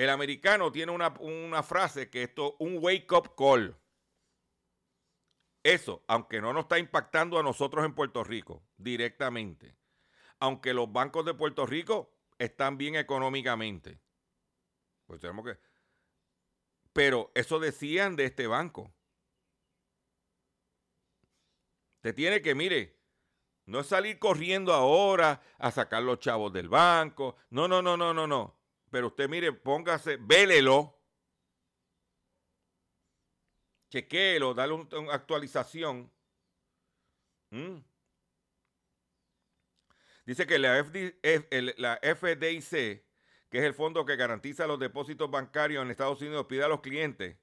El 0.00 0.08
americano 0.08 0.72
tiene 0.72 0.92
una, 0.92 1.62
frase 1.62 2.08
que 2.08 2.22
esto, 2.22 2.56
un 2.58 2.78
wake 2.80 3.12
up 3.12 3.34
call. 3.36 3.76
Eso, 5.62 6.02
aunque 6.08 6.40
no 6.40 6.54
nos 6.54 6.62
está 6.62 6.78
impactando 6.78 7.38
a 7.38 7.42
nosotros 7.42 7.84
en 7.84 7.94
Puerto 7.94 8.24
Rico 8.24 8.62
directamente, 8.78 9.76
aunque 10.38 10.72
los 10.72 10.90
bancos 10.90 11.26
de 11.26 11.34
Puerto 11.34 11.66
Rico 11.66 12.14
están 12.38 12.78
bien 12.78 12.96
económicamente, 12.96 14.00
pues 15.04 15.20
tenemos 15.20 15.44
que. 15.44 15.58
Pero 16.94 17.30
eso 17.34 17.58
decían 17.58 18.16
de 18.16 18.24
este 18.24 18.46
banco. 18.46 18.94
Te 22.00 22.14
tiene 22.14 22.40
que, 22.40 22.54
mire, 22.54 22.98
no 23.66 23.80
es 23.80 23.86
salir 23.86 24.18
corriendo 24.18 24.72
ahora 24.72 25.42
a 25.58 25.70
sacar 25.70 26.02
los 26.02 26.20
chavos 26.20 26.54
del 26.54 26.70
banco. 26.70 27.36
No, 27.50 27.68
no, 27.68 27.82
no, 27.82 27.98
no, 27.98 28.14
no, 28.14 28.26
no. 28.26 28.59
Pero 28.90 29.08
usted 29.08 29.28
mire, 29.28 29.52
póngase, 29.52 30.16
vélelo. 30.20 30.96
Chequéelo, 33.90 34.54
dale 34.54 34.72
una 34.72 35.12
actualización. 35.12 36.10
¿Mm? 37.50 37.78
Dice 40.26 40.46
que 40.46 40.58
la, 40.58 40.84
la 41.76 42.00
FDIC 42.02 43.04
que 43.50 43.58
es 43.58 43.64
el 43.64 43.74
fondo 43.74 44.06
que 44.06 44.16
garantiza 44.16 44.66
los 44.66 44.78
depósitos 44.78 45.30
bancarios 45.30 45.82
en 45.82 45.90
Estados 45.90 46.20
Unidos, 46.20 46.46
pide 46.48 46.62
a 46.62 46.68
los 46.68 46.80
clientes 46.80 47.36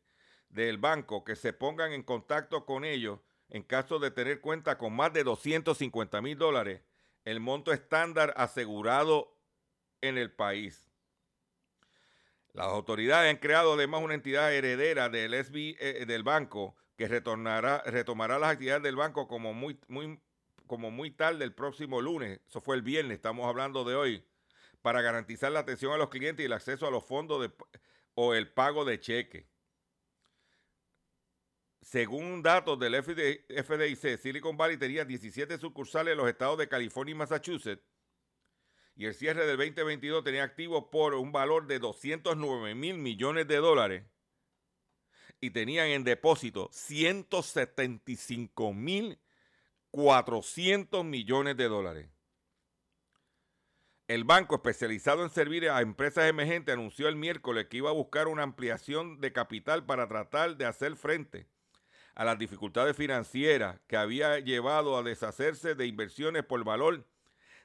del 0.49 0.77
banco 0.77 1.25
que 1.25 1.35
se 1.35 1.51
pongan 1.51 1.91
en 1.91 2.01
contacto 2.01 2.65
con 2.65 2.85
ellos 2.85 3.19
en 3.49 3.63
caso 3.63 3.99
de 3.99 4.11
tener 4.11 4.39
cuenta 4.39 4.77
con 4.77 4.93
más 4.93 5.11
de 5.13 5.23
250 5.23 6.21
mil 6.21 6.37
dólares, 6.37 6.81
el 7.25 7.39
monto 7.39 7.73
estándar 7.73 8.33
asegurado 8.37 9.37
en 10.01 10.17
el 10.17 10.31
país. 10.31 10.86
Las 12.57 12.69
autoridades 12.69 13.29
han 13.29 13.37
creado 13.39 13.73
además 13.73 14.01
una 14.01 14.15
entidad 14.15 14.51
heredera 14.51 15.09
del 15.09 15.35
SB 15.35 15.75
eh, 15.79 16.05
del 16.07 16.23
banco 16.23 16.75
que 16.95 17.07
retornará, 17.07 17.83
retomará 17.85 18.39
las 18.39 18.53
actividades 18.53 18.81
del 18.81 18.95
banco 18.95 19.27
como 19.27 19.53
muy, 19.53 19.79
muy, 19.87 20.19
como 20.65 20.89
muy 20.89 21.11
tarde 21.11 21.43
el 21.43 21.53
próximo 21.53 22.01
lunes. 22.01 22.39
Eso 22.47 22.59
fue 22.59 22.75
el 22.75 22.81
viernes, 22.81 23.17
estamos 23.17 23.45
hablando 23.45 23.83
de 23.83 23.93
hoy, 23.93 24.25
para 24.81 25.03
garantizar 25.03 25.51
la 25.51 25.59
atención 25.59 25.93
a 25.93 25.97
los 25.97 26.09
clientes 26.09 26.41
y 26.41 26.47
el 26.47 26.53
acceso 26.53 26.87
a 26.87 26.89
los 26.89 27.05
fondos 27.05 27.47
o 28.15 28.33
el 28.33 28.51
pago 28.51 28.85
de 28.85 28.99
cheque. 28.99 29.47
Según 31.83 32.41
datos 32.41 32.79
del 32.79 32.95
FDIC, 33.03 34.17
Silicon 34.17 34.57
Valley 34.57 34.77
tenía 34.77 35.05
17 35.05 35.59
sucursales 35.59 36.13
en 36.13 36.17
los 36.17 36.27
estados 36.27 36.57
de 36.57 36.67
California 36.67 37.11
y 37.11 37.17
Massachusetts 37.19 37.83
y 38.97 39.05
el 39.05 39.13
cierre 39.13 39.45
del 39.45 39.57
2022 39.57 40.23
tenía 40.23 40.43
activos 40.43 40.85
por 40.91 41.13
un 41.13 41.31
valor 41.31 41.67
de 41.67 41.77
209 41.77 42.73
mil 42.73 42.97
millones 42.97 43.47
de 43.47 43.57
dólares 43.57 44.03
y 45.39 45.51
tenían 45.51 45.89
en 45.89 46.03
depósito 46.03 46.67
175 46.71 48.73
mil 48.73 49.19
400 49.91 51.05
millones 51.05 51.55
de 51.57 51.67
dólares. 51.67 52.09
El 54.07 54.23
banco 54.23 54.55
especializado 54.55 55.23
en 55.23 55.29
servir 55.29 55.69
a 55.69 55.81
empresas 55.81 56.27
emergentes 56.27 56.73
anunció 56.73 57.07
el 57.07 57.17
miércoles 57.17 57.67
que 57.67 57.77
iba 57.77 57.91
a 57.91 57.93
buscar 57.93 58.27
una 58.27 58.43
ampliación 58.43 59.21
de 59.21 59.31
capital 59.31 59.85
para 59.85 60.07
tratar 60.07 60.57
de 60.57 60.65
hacer 60.65 60.95
frente 60.95 61.47
a 62.15 62.25
las 62.25 62.39
dificultades 62.39 62.97
financieras 62.97 63.79
que 63.85 63.97
había 63.97 64.39
llevado 64.39 64.97
a 64.97 65.03
deshacerse 65.03 65.75
de 65.75 65.85
inversiones 65.85 66.43
por 66.43 66.63
valor 66.63 67.05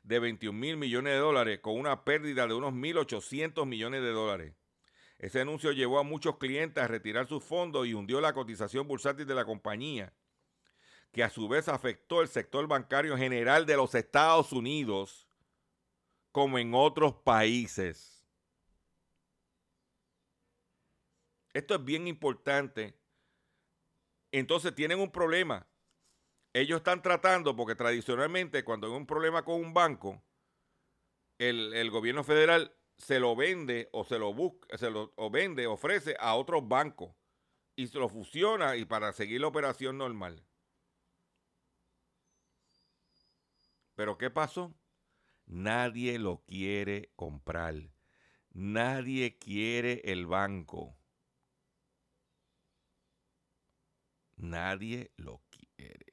de 0.03 0.19
21 0.19 0.59
mil 0.59 0.77
millones 0.77 1.13
de 1.13 1.19
dólares 1.19 1.61
con 1.61 1.79
una 1.79 2.05
pérdida 2.05 2.47
de 2.47 2.55
unos 2.55 2.73
1.800 2.73 3.67
millones 3.67 4.03
de 4.03 4.11
dólares. 4.11 4.55
Ese 5.19 5.41
anuncio 5.41 5.71
llevó 5.73 6.01
a 6.01 6.03
muchos 6.03 6.39
clientes 6.39 6.83
a 6.83 6.89
retirar 6.89 7.29
sus 7.29 7.45
fondos 7.45 7.87
y 7.87 7.95
hundió 7.95 8.21
la 8.21 8.33
cotización 8.33 8.89
bursátil 8.89 9.27
de 9.27 9.35
la 9.35 9.45
compañía, 9.45 10.13
que 11.13 11.23
a 11.23 11.31
su 11.31 11.49
vez 11.49 11.69
afectó 11.69 12.23
el 12.23 12.29
sector 12.29 12.67
bancario 12.67 13.17
general 13.17 13.65
de 13.65 13.77
los 13.77 13.95
Estados 13.95 14.53
Unidos 14.53 15.29
como 16.33 16.59
en 16.59 16.75
otros 16.75 17.15
países. 17.15 18.27
Esto 21.53 21.75
es 21.75 21.85
bien 21.85 22.09
importante. 22.09 22.99
Entonces 24.33 24.75
tienen 24.75 24.99
un 24.99 25.13
problema 25.13 25.67
ellos 26.53 26.79
están 26.79 27.03
tratando, 27.03 27.57
porque 27.57 27.75
tradicionalmente 27.75 28.65
cuando 28.65 28.87
hay 28.87 28.93
un 28.93 29.07
problema 29.07 29.45
con 29.45 29.61
un 29.61 29.73
banco, 29.73 30.23
el, 31.39 31.91
gobierno 31.91 32.25
federal 32.25 32.75
se 32.99 33.19
lo 33.19 33.35
vende 33.35 33.89
o 33.93 34.05
se 34.05 34.19
lo 34.19 34.33
busca, 34.33 34.77
se 34.79 34.91
lo 34.91 35.13
o 35.17 35.31
vende, 35.31 35.67
ofrece 35.67 36.17
a 36.21 36.35
otros 36.35 36.69
bancos 36.69 37.15
y 37.75 37.89
se 37.89 37.99
lo 37.99 38.09
fusiona 38.09 38.77
y 38.77 38.85
para 38.85 39.13
seguir 39.13 39.41
la 39.41 39.49
operación 39.49 39.99
normal. 39.99 40.45
Pero 43.95 44.19
¿qué 44.19 44.31
pasó? 44.31 44.75
Nadie 45.47 46.19
lo 46.19 46.45
quiere 46.47 47.11
comprar. 47.17 47.75
Nadie 48.51 49.39
quiere 49.39 50.03
el 50.05 50.27
banco. 50.27 50.97
Nadie 54.37 55.13
lo 55.17 55.43
quiere. 55.51 56.12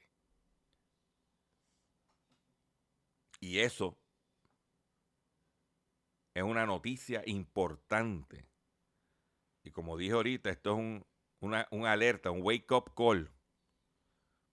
Y 3.39 3.60
eso 3.60 3.97
es 6.34 6.43
una 6.43 6.65
noticia 6.65 7.23
importante. 7.25 8.47
Y 9.63 9.71
como 9.71 9.97
dije 9.97 10.13
ahorita, 10.13 10.49
esto 10.49 10.71
es 10.71 10.78
un, 10.78 11.06
una, 11.39 11.91
alerta, 11.91 12.32
un 12.32 12.41
wake 12.41 12.71
up 12.71 12.93
call 12.95 13.32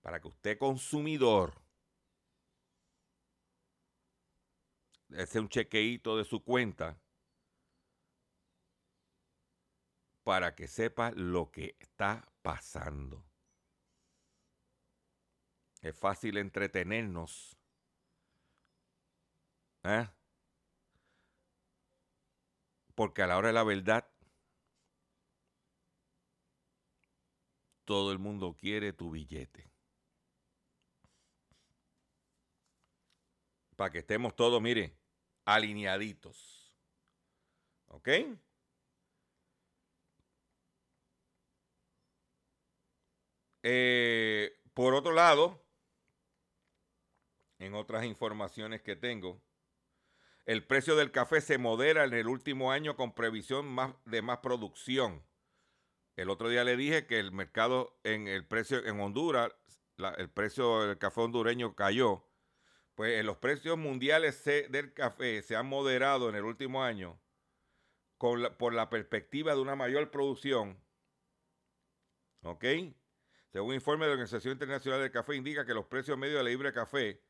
para 0.01 0.20
que 0.20 0.29
usted 0.29 0.59
consumidor 0.59 1.62
ese 5.11 5.40
un 5.40 5.49
chequeíto 5.49 6.16
de 6.16 6.25
su 6.25 6.44
cuenta 6.44 7.01
para 10.25 10.55
que 10.57 10.66
sepa 10.66 11.12
lo 11.12 11.51
que 11.53 11.77
está 11.79 12.29
pasando. 12.42 13.25
Es 15.81 15.96
fácil 15.96 16.37
entretenernos 16.38 17.57
¿Eh? 19.87 20.09
Porque 22.96 23.22
a 23.22 23.27
la 23.29 23.37
hora 23.37 23.49
de 23.49 23.55
la 23.55 23.62
verdad, 23.62 24.11
todo 27.85 28.11
el 28.11 28.18
mundo 28.18 28.57
quiere 28.59 28.92
tu 28.92 29.12
billete. 29.12 29.70
Para 33.77 33.90
que 33.90 33.99
estemos 33.99 34.35
todos, 34.35 34.61
mire, 34.61 34.99
alineaditos. 35.44 36.75
¿Ok? 37.88 38.09
Eh, 43.62 44.59
por 44.75 44.94
otro 44.94 45.12
lado, 45.12 45.64
en 47.59 47.75
otras 47.75 48.05
informaciones 48.05 48.83
que 48.83 48.96
tengo, 48.96 49.45
el 50.46 50.64
precio 50.64 50.94
del 50.94 51.11
café 51.11 51.40
se 51.40 51.59
modera 51.59 52.04
en 52.04 52.14
el 52.14 52.28
último 52.28 52.70
año 52.70 52.96
con 52.96 53.14
previsión 53.14 53.76
de 54.04 54.22
más 54.22 54.38
producción. 54.38 55.24
El 56.14 56.30
otro 56.30 56.48
día 56.48 56.62
le 56.62 56.76
dije 56.76 57.06
que 57.06 57.18
el 57.18 57.32
mercado 57.32 57.98
en 58.04 58.28
el 58.28 58.46
precio 58.46 58.85
en 58.87 59.00
Honduras, 59.00 59.52
el 60.16 60.30
precio 60.30 60.87
del 60.87 60.98
café 60.98 61.20
hondureño 61.20 61.74
cayó. 61.74 62.24
Pues 62.94 63.22
los 63.24 63.37
precios 63.37 63.76
mundiales 63.76 64.42
del 64.44 64.94
café 64.94 65.42
se 65.42 65.56
han 65.56 65.66
moderado 65.66 66.30
en 66.30 66.37
el 66.37 66.44
último 66.44 66.82
año 66.82 67.20
por 68.16 68.72
la 68.72 68.88
perspectiva 68.88 69.54
de 69.54 69.61
una 69.61 69.76
mayor 69.76 70.11
producción. 70.11 70.80
¿Ok? 72.42 72.64
Según 73.52 73.70
un 73.70 73.74
informe 73.74 74.04
de 74.04 74.11
la 74.11 74.14
Organización 74.14 74.52
Internacional 74.52 75.00
del 75.00 75.11
Café, 75.11 75.35
indica 75.35 75.66
que 75.66 75.74
los 75.74 75.87
precios 75.87 76.16
medios 76.16 76.38
de 76.38 76.44
la 76.44 76.50
libre 76.50 76.72
café 76.72 77.20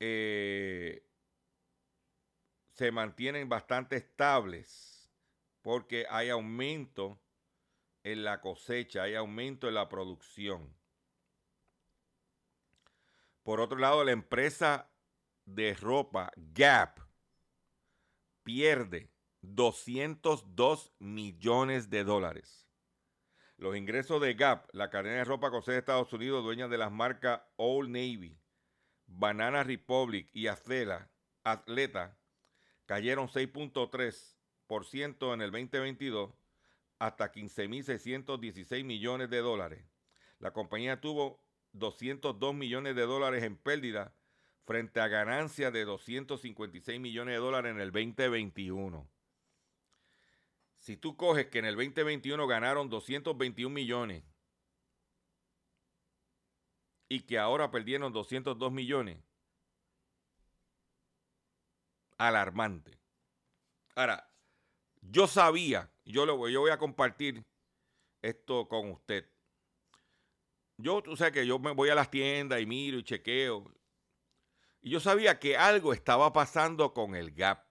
eh, 0.00 1.09
se 2.72 2.92
mantienen 2.92 3.48
bastante 3.48 3.96
estables 3.96 5.10
porque 5.62 6.06
hay 6.08 6.30
aumento 6.30 7.20
en 8.02 8.24
la 8.24 8.40
cosecha, 8.40 9.02
hay 9.02 9.14
aumento 9.14 9.68
en 9.68 9.74
la 9.74 9.88
producción. 9.88 10.74
Por 13.42 13.60
otro 13.60 13.78
lado, 13.78 14.04
la 14.04 14.12
empresa 14.12 14.90
de 15.44 15.74
ropa 15.74 16.32
Gap 16.36 17.00
pierde 18.42 19.10
202 19.42 20.92
millones 20.98 21.90
de 21.90 22.04
dólares. 22.04 22.68
Los 23.56 23.76
ingresos 23.76 24.20
de 24.22 24.34
Gap, 24.34 24.68
la 24.72 24.88
cadena 24.88 25.16
de 25.16 25.24
ropa 25.24 25.50
sede 25.62 25.74
de 25.74 25.78
Estados 25.80 26.12
Unidos, 26.12 26.42
dueña 26.44 26.68
de 26.68 26.78
las 26.78 26.90
marcas 26.90 27.42
Old 27.56 27.90
Navy, 27.90 28.38
Banana 29.06 29.62
Republic 29.64 30.30
y 30.32 30.46
Atleta, 30.46 31.10
cayeron 32.90 33.28
6.3% 33.28 35.34
en 35.34 35.42
el 35.42 35.52
2022 35.52 36.34
hasta 36.98 37.30
15.616 37.30 38.82
millones 38.82 39.30
de 39.30 39.38
dólares. 39.38 39.84
La 40.40 40.52
compañía 40.52 41.00
tuvo 41.00 41.40
202 41.70 42.52
millones 42.52 42.96
de 42.96 43.02
dólares 43.02 43.44
en 43.44 43.56
pérdida 43.56 44.12
frente 44.64 44.98
a 44.98 45.06
ganancias 45.06 45.72
de 45.72 45.84
256 45.84 46.98
millones 46.98 47.34
de 47.34 47.38
dólares 47.38 47.70
en 47.70 47.80
el 47.80 47.92
2021. 47.92 49.08
Si 50.80 50.96
tú 50.96 51.16
coges 51.16 51.46
que 51.46 51.60
en 51.60 51.66
el 51.66 51.76
2021 51.76 52.44
ganaron 52.48 52.90
221 52.90 53.72
millones 53.72 54.24
y 57.08 57.20
que 57.20 57.38
ahora 57.38 57.70
perdieron 57.70 58.12
202 58.12 58.72
millones, 58.72 59.22
alarmante. 62.20 62.98
Ahora, 63.94 64.30
yo 65.00 65.26
sabía, 65.26 65.90
yo, 66.04 66.26
lo, 66.26 66.48
yo 66.48 66.60
voy 66.60 66.70
a 66.70 66.78
compartir 66.78 67.44
esto 68.20 68.68
con 68.68 68.90
usted. 68.90 69.28
Yo, 70.76 71.02
tú 71.02 71.16
sabes 71.16 71.32
que 71.32 71.46
yo 71.46 71.58
me 71.58 71.72
voy 71.72 71.88
a 71.88 71.94
las 71.94 72.10
tiendas 72.10 72.60
y 72.60 72.66
miro 72.66 72.98
y 72.98 73.04
chequeo. 73.04 73.72
Y 74.82 74.90
yo 74.90 75.00
sabía 75.00 75.38
que 75.38 75.56
algo 75.56 75.92
estaba 75.94 76.32
pasando 76.32 76.92
con 76.92 77.14
el 77.14 77.32
Gap. 77.32 77.66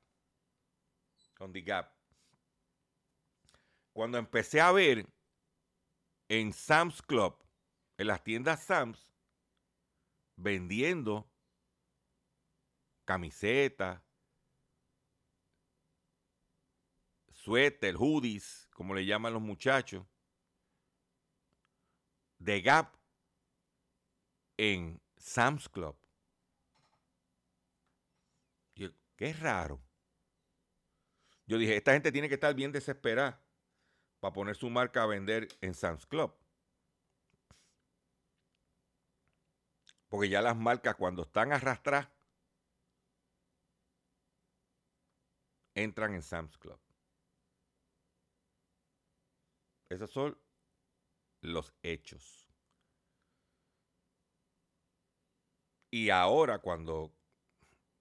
con 1.35 1.53
The 1.53 1.61
Gap. 1.61 1.93
Cuando 3.93 4.17
empecé 4.17 4.61
a 4.61 4.71
ver 4.71 5.07
en 6.27 6.53
Sam's 6.53 7.01
Club, 7.01 7.37
en 7.97 8.07
las 8.07 8.23
tiendas 8.23 8.63
Sam's, 8.63 9.11
vendiendo 10.35 11.29
camisetas, 13.05 14.01
suéter, 17.49 17.95
hoodies, 17.95 18.69
como 18.75 18.93
le 18.93 19.03
llaman 19.03 19.33
los 19.33 19.41
muchachos, 19.41 20.05
de 22.37 22.61
Gap 22.61 22.95
en 24.57 25.01
Sam's 25.17 25.67
Club. 25.67 25.95
qué 29.15 29.33
raro. 29.33 29.81
Yo 31.45 31.57
dije, 31.57 31.75
esta 31.75 31.91
gente 31.93 32.11
tiene 32.11 32.29
que 32.29 32.35
estar 32.35 32.53
bien 32.53 32.71
desesperada 32.71 33.41
para 34.19 34.31
poner 34.31 34.55
su 34.55 34.69
marca 34.69 35.01
a 35.03 35.07
vender 35.07 35.47
en 35.59 35.73
Sam's 35.73 36.05
Club. 36.05 36.31
Porque 40.07 40.29
ya 40.29 40.41
las 40.41 40.55
marcas 40.55 40.95
cuando 40.95 41.23
están 41.23 41.51
arrastradas 41.51 42.07
entran 45.73 46.13
en 46.13 46.21
Sam's 46.21 46.57
Club. 46.57 46.79
Esos 49.89 50.11
son 50.11 50.37
los 51.41 51.73
hechos. 51.81 52.47
Y 55.91 56.11
ahora 56.11 56.59
cuando, 56.59 57.11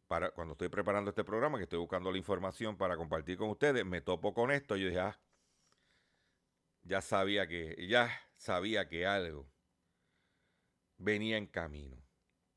para, 0.06 0.30
cuando 0.32 0.52
estoy 0.52 0.68
preparando 0.68 1.10
este 1.10 1.24
programa, 1.24 1.56
que 1.56 1.64
estoy 1.64 1.78
buscando 1.78 2.12
la 2.12 2.18
información 2.18 2.76
para 2.76 2.96
compartir 2.96 3.38
con 3.38 3.48
ustedes, 3.48 3.84
me 3.86 4.02
topo 4.02 4.34
con 4.34 4.50
esto. 4.50 4.76
Y 4.76 4.82
yo 4.82 4.88
dije, 4.88 5.00
ah, 5.00 5.18
ya 6.82 7.00
sabía 7.00 7.46
que, 7.46 7.86
ya 7.88 8.10
sabía 8.36 8.88
que 8.88 9.06
algo 9.06 9.50
venía 10.98 11.38
en 11.38 11.46
camino. 11.46 11.96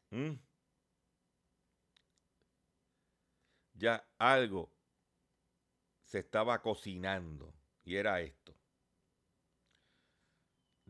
¿Mm? 0.10 0.34
Ya 3.74 4.06
algo 4.18 4.70
se 6.04 6.20
estaba 6.20 6.62
cocinando 6.62 7.54
y 7.84 7.96
era 7.96 8.20
esto. 8.20 8.61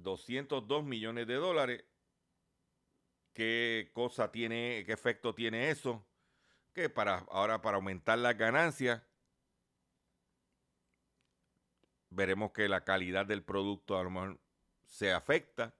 202 0.03 0.83
millones 0.83 1.27
de 1.27 1.35
dólares. 1.35 1.85
¿Qué 3.33 3.91
cosa 3.93 4.31
tiene, 4.31 4.83
qué 4.85 4.93
efecto 4.93 5.33
tiene 5.33 5.69
eso? 5.69 6.05
Que 6.73 6.89
para 6.89 7.19
ahora 7.29 7.61
para 7.61 7.77
aumentar 7.77 8.17
las 8.17 8.37
ganancias 8.37 9.01
veremos 12.11 12.51
que 12.51 12.69
la 12.69 12.83
calidad 12.83 13.25
del 13.25 13.43
producto 13.43 13.97
a 13.97 14.03
lo 14.03 14.11
mejor 14.11 14.39
se 14.85 15.11
afecta. 15.11 15.73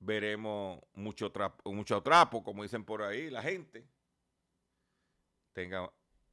Veremos 0.00 0.80
mucho 0.94 1.30
trapo, 1.30 1.72
mucho 1.72 2.02
trapo, 2.02 2.42
como 2.42 2.62
dicen 2.62 2.84
por 2.84 3.02
ahí 3.02 3.30
la 3.30 3.42
gente. 3.42 3.86
Tenga 5.52 5.90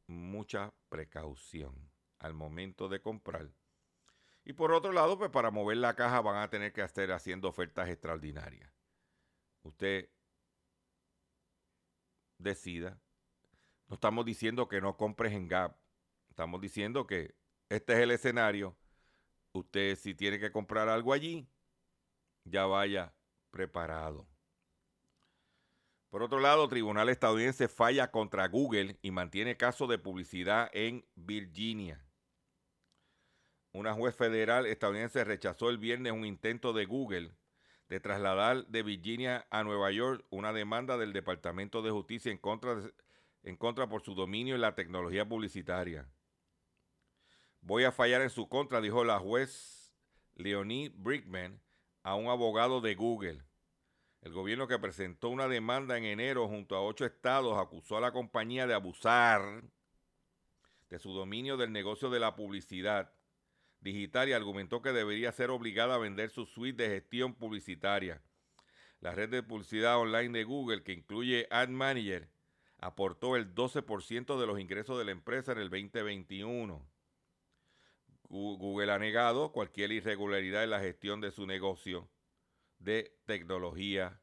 mucha 0.07 0.73
precaución 0.89 1.91
al 2.19 2.33
momento 2.33 2.89
de 2.89 3.01
comprar 3.01 3.49
y 4.47 4.53
por 4.53 4.71
otro 4.71 4.93
lado, 4.93 5.17
pues 5.17 5.29
para 5.29 5.51
mover 5.51 5.75
la 5.75 5.93
caja 5.93 6.21
van 6.21 6.37
a 6.37 6.49
tener 6.49 6.71
que 6.71 6.81
estar 6.81 7.11
haciendo 7.11 7.49
ofertas 7.49 7.89
extraordinarias. 7.89 8.71
Usted 9.61 10.09
decida. 12.37 12.97
No 13.89 13.95
estamos 13.95 14.23
diciendo 14.23 14.69
que 14.69 14.79
no 14.79 14.95
compres 14.95 15.33
en 15.33 15.49
Gap. 15.49 15.77
Estamos 16.29 16.61
diciendo 16.61 17.05
que 17.05 17.35
este 17.67 17.91
es 17.91 17.99
el 17.99 18.11
escenario. 18.11 18.77
Usted 19.51 19.97
si 19.97 20.15
tiene 20.15 20.39
que 20.39 20.53
comprar 20.53 20.87
algo 20.87 21.11
allí, 21.11 21.49
ya 22.45 22.65
vaya 22.67 23.13
preparado. 23.51 24.29
Por 26.09 26.23
otro 26.23 26.39
lado, 26.39 26.69
tribunal 26.69 27.09
estadounidense 27.09 27.67
falla 27.67 28.11
contra 28.11 28.47
Google 28.47 28.97
y 29.01 29.11
mantiene 29.11 29.57
caso 29.57 29.87
de 29.87 29.97
publicidad 29.97 30.69
en 30.71 31.05
Virginia. 31.15 32.06
Una 33.77 33.93
juez 33.93 34.15
federal 34.15 34.65
estadounidense 34.65 35.23
rechazó 35.23 35.69
el 35.69 35.77
viernes 35.77 36.11
un 36.11 36.25
intento 36.25 36.73
de 36.73 36.85
Google 36.85 37.29
de 37.89 37.99
trasladar 37.99 38.65
de 38.65 38.81
Virginia 38.81 39.45
a 39.51 39.63
Nueva 39.63 39.91
York 39.91 40.25
una 40.31 40.51
demanda 40.51 40.97
del 40.97 41.13
Departamento 41.13 41.83
de 41.83 41.91
Justicia 41.91 42.31
en 42.31 42.39
contra, 42.39 42.75
en 43.43 43.55
contra 43.55 43.87
por 43.87 44.01
su 44.01 44.15
dominio 44.15 44.55
en 44.55 44.61
la 44.61 44.73
tecnología 44.73 45.29
publicitaria. 45.29 46.09
Voy 47.61 47.83
a 47.83 47.91
fallar 47.91 48.23
en 48.23 48.31
su 48.31 48.49
contra, 48.49 48.81
dijo 48.81 49.03
la 49.03 49.19
juez 49.19 49.95
Leonie 50.33 50.89
Brickman 50.95 51.61
a 52.01 52.15
un 52.15 52.29
abogado 52.29 52.81
de 52.81 52.95
Google. 52.95 53.43
El 54.21 54.33
gobierno 54.33 54.67
que 54.67 54.79
presentó 54.79 55.29
una 55.29 55.47
demanda 55.47 55.99
en 55.99 56.05
enero 56.05 56.47
junto 56.47 56.75
a 56.75 56.81
ocho 56.81 57.05
estados 57.05 57.59
acusó 57.59 57.97
a 57.97 58.01
la 58.01 58.11
compañía 58.11 58.65
de 58.65 58.73
abusar 58.73 59.61
de 60.89 60.97
su 60.97 61.13
dominio 61.13 61.57
del 61.57 61.71
negocio 61.71 62.09
de 62.09 62.19
la 62.19 62.35
publicidad 62.35 63.13
digital 63.79 64.29
y 64.29 64.33
argumentó 64.33 64.81
que 64.81 64.91
debería 64.91 65.31
ser 65.31 65.49
obligada 65.49 65.95
a 65.95 65.99
vender 65.99 66.29
su 66.29 66.45
suite 66.45 66.83
de 66.83 66.89
gestión 66.89 67.35
publicitaria. 67.35 68.21
La 68.99 69.13
red 69.13 69.29
de 69.29 69.43
publicidad 69.43 69.99
online 69.99 70.37
de 70.37 70.43
Google, 70.43 70.83
que 70.83 70.93
incluye 70.93 71.47
Ad 71.51 71.69
Manager, 71.69 72.29
aportó 72.79 73.35
el 73.35 73.53
12% 73.53 74.39
de 74.39 74.47
los 74.47 74.59
ingresos 74.59 74.97
de 74.97 75.05
la 75.05 75.11
empresa 75.11 75.51
en 75.51 75.59
el 75.59 75.69
2021. 75.69 76.87
Google 78.29 78.91
ha 78.91 78.99
negado 78.99 79.51
cualquier 79.51 79.91
irregularidad 79.91 80.63
en 80.63 80.71
la 80.71 80.79
gestión 80.79 81.21
de 81.21 81.31
su 81.31 81.47
negocio 81.47 82.09
de 82.79 83.17
tecnología 83.25 84.21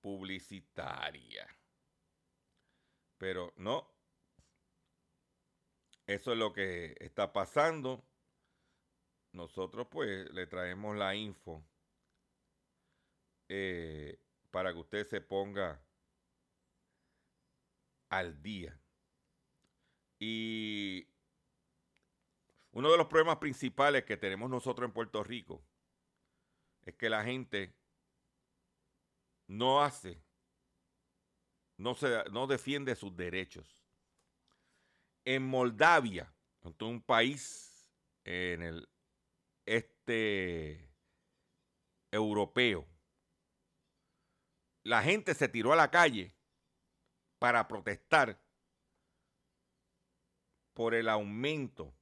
publicitaria. 0.00 1.46
Pero 3.18 3.52
no, 3.56 3.88
eso 6.06 6.32
es 6.32 6.38
lo 6.38 6.52
que 6.52 6.96
está 7.00 7.32
pasando 7.32 8.04
nosotros 9.32 9.86
pues 9.90 10.30
le 10.32 10.46
traemos 10.46 10.96
la 10.96 11.14
info 11.14 11.64
eh, 13.48 14.18
para 14.50 14.72
que 14.72 14.78
usted 14.78 15.06
se 15.06 15.20
ponga 15.20 15.82
al 18.08 18.42
día. 18.42 18.78
Y 20.18 21.06
uno 22.72 22.90
de 22.90 22.96
los 22.96 23.06
problemas 23.06 23.38
principales 23.38 24.04
que 24.04 24.16
tenemos 24.16 24.48
nosotros 24.48 24.86
en 24.86 24.92
Puerto 24.92 25.24
Rico 25.24 25.64
es 26.84 26.94
que 26.94 27.08
la 27.08 27.24
gente 27.24 27.74
no 29.46 29.82
hace, 29.82 30.22
no, 31.76 31.94
se, 31.94 32.24
no 32.30 32.46
defiende 32.46 32.94
sus 32.94 33.16
derechos. 33.16 33.82
En 35.24 35.46
Moldavia, 35.46 36.32
un 36.80 37.02
país 37.02 37.88
en 38.24 38.62
el 38.62 38.88
este 39.66 40.90
europeo, 42.10 42.86
la 44.82 45.02
gente 45.02 45.34
se 45.34 45.48
tiró 45.48 45.72
a 45.72 45.76
la 45.76 45.90
calle 45.90 46.34
para 47.38 47.66
protestar 47.68 48.40
por 50.74 50.94
el 50.94 51.08
aumento 51.08 51.94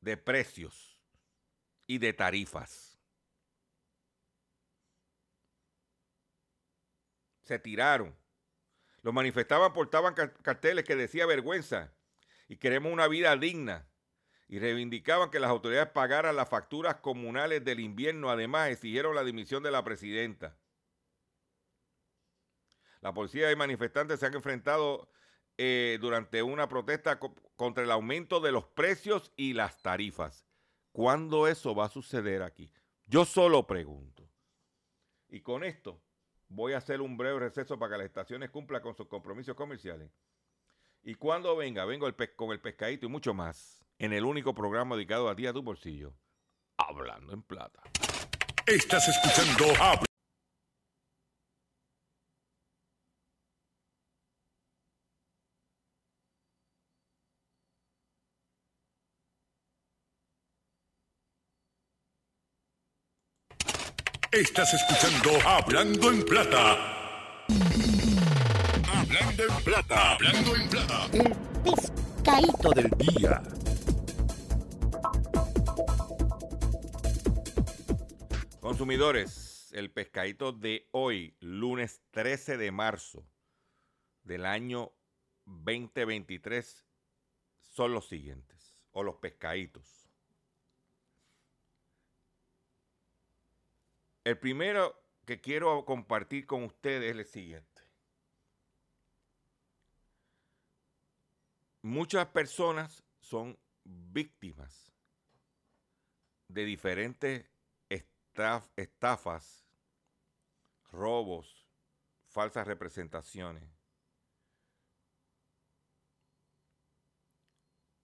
de 0.00 0.16
precios 0.16 0.98
y 1.86 1.98
de 1.98 2.12
tarifas. 2.12 2.98
Se 7.42 7.58
tiraron. 7.58 8.16
Los 9.02 9.14
manifestantes 9.14 9.72
portaban 9.72 10.14
carteles 10.14 10.84
que 10.84 10.94
decía 10.94 11.26
vergüenza 11.26 11.92
y 12.48 12.56
queremos 12.56 12.92
una 12.92 13.08
vida 13.08 13.34
digna 13.36 13.89
y 14.50 14.58
reivindicaban 14.58 15.30
que 15.30 15.38
las 15.38 15.48
autoridades 15.48 15.92
pagaran 15.92 16.34
las 16.34 16.48
facturas 16.48 16.96
comunales 16.96 17.64
del 17.64 17.78
invierno. 17.78 18.30
Además, 18.30 18.70
exigieron 18.70 19.14
la 19.14 19.22
dimisión 19.22 19.62
de 19.62 19.70
la 19.70 19.84
presidenta. 19.84 20.56
La 23.00 23.14
policía 23.14 23.52
y 23.52 23.54
manifestantes 23.54 24.18
se 24.18 24.26
han 24.26 24.34
enfrentado 24.34 25.08
eh, 25.56 25.98
durante 26.00 26.42
una 26.42 26.68
protesta 26.68 27.20
contra 27.54 27.84
el 27.84 27.92
aumento 27.92 28.40
de 28.40 28.50
los 28.50 28.64
precios 28.64 29.32
y 29.36 29.52
las 29.52 29.80
tarifas. 29.82 30.44
¿Cuándo 30.90 31.46
eso 31.46 31.76
va 31.76 31.84
a 31.84 31.88
suceder 31.88 32.42
aquí? 32.42 32.72
Yo 33.06 33.24
solo 33.24 33.68
pregunto. 33.68 34.28
Y 35.28 35.42
con 35.42 35.62
esto 35.62 36.02
voy 36.48 36.72
a 36.72 36.78
hacer 36.78 37.00
un 37.00 37.16
breve 37.16 37.38
receso 37.38 37.78
para 37.78 37.92
que 37.92 37.98
las 37.98 38.06
estaciones 38.06 38.50
cumplan 38.50 38.82
con 38.82 38.96
sus 38.96 39.06
compromisos 39.06 39.54
comerciales. 39.54 40.10
Y 41.04 41.14
cuando 41.14 41.54
venga, 41.54 41.84
vengo 41.84 42.08
con 42.34 42.50
el 42.50 42.60
pescadito 42.60 43.06
y 43.06 43.08
mucho 43.08 43.32
más 43.32 43.79
en 44.00 44.14
el 44.14 44.24
único 44.24 44.54
programa 44.54 44.96
dedicado 44.96 45.28
a 45.28 45.36
ti, 45.36 45.46
a 45.46 45.52
tu 45.52 45.62
bolsillo, 45.62 46.14
Hablando 46.78 47.34
en 47.34 47.42
Plata. 47.42 47.82
Estás 48.66 49.06
escuchando 49.08 49.66
Habla. 49.78 50.06
Estás 64.32 64.72
escuchando 64.72 65.46
Hablando 65.46 66.10
en 66.10 66.24
Plata. 66.24 67.46
Hablando 68.94 69.42
en 69.42 69.64
Plata. 69.64 70.12
Hablando 70.12 70.56
en 70.56 70.68
Plata. 70.70 71.06
El 71.12 71.36
pescadito 71.62 72.70
del 72.70 72.90
día. 72.96 73.42
Consumidores, 78.80 79.70
el 79.74 79.90
pescadito 79.90 80.52
de 80.52 80.88
hoy, 80.92 81.36
lunes 81.40 82.00
13 82.12 82.56
de 82.56 82.70
marzo 82.70 83.28
del 84.22 84.46
año 84.46 84.90
2023, 85.44 86.86
son 87.60 87.92
los 87.92 88.08
siguientes, 88.08 88.78
o 88.92 89.02
los 89.02 89.16
pescaditos. 89.16 90.08
El 94.24 94.38
primero 94.38 94.98
que 95.26 95.42
quiero 95.42 95.84
compartir 95.84 96.46
con 96.46 96.64
ustedes 96.64 97.10
es 97.10 97.18
el 97.18 97.26
siguiente. 97.26 97.82
Muchas 101.82 102.28
personas 102.28 103.04
son 103.20 103.58
víctimas 103.84 104.90
de 106.48 106.64
diferentes 106.64 107.44
estafas, 108.76 109.64
robos, 110.90 111.68
falsas 112.28 112.66
representaciones. 112.66 113.64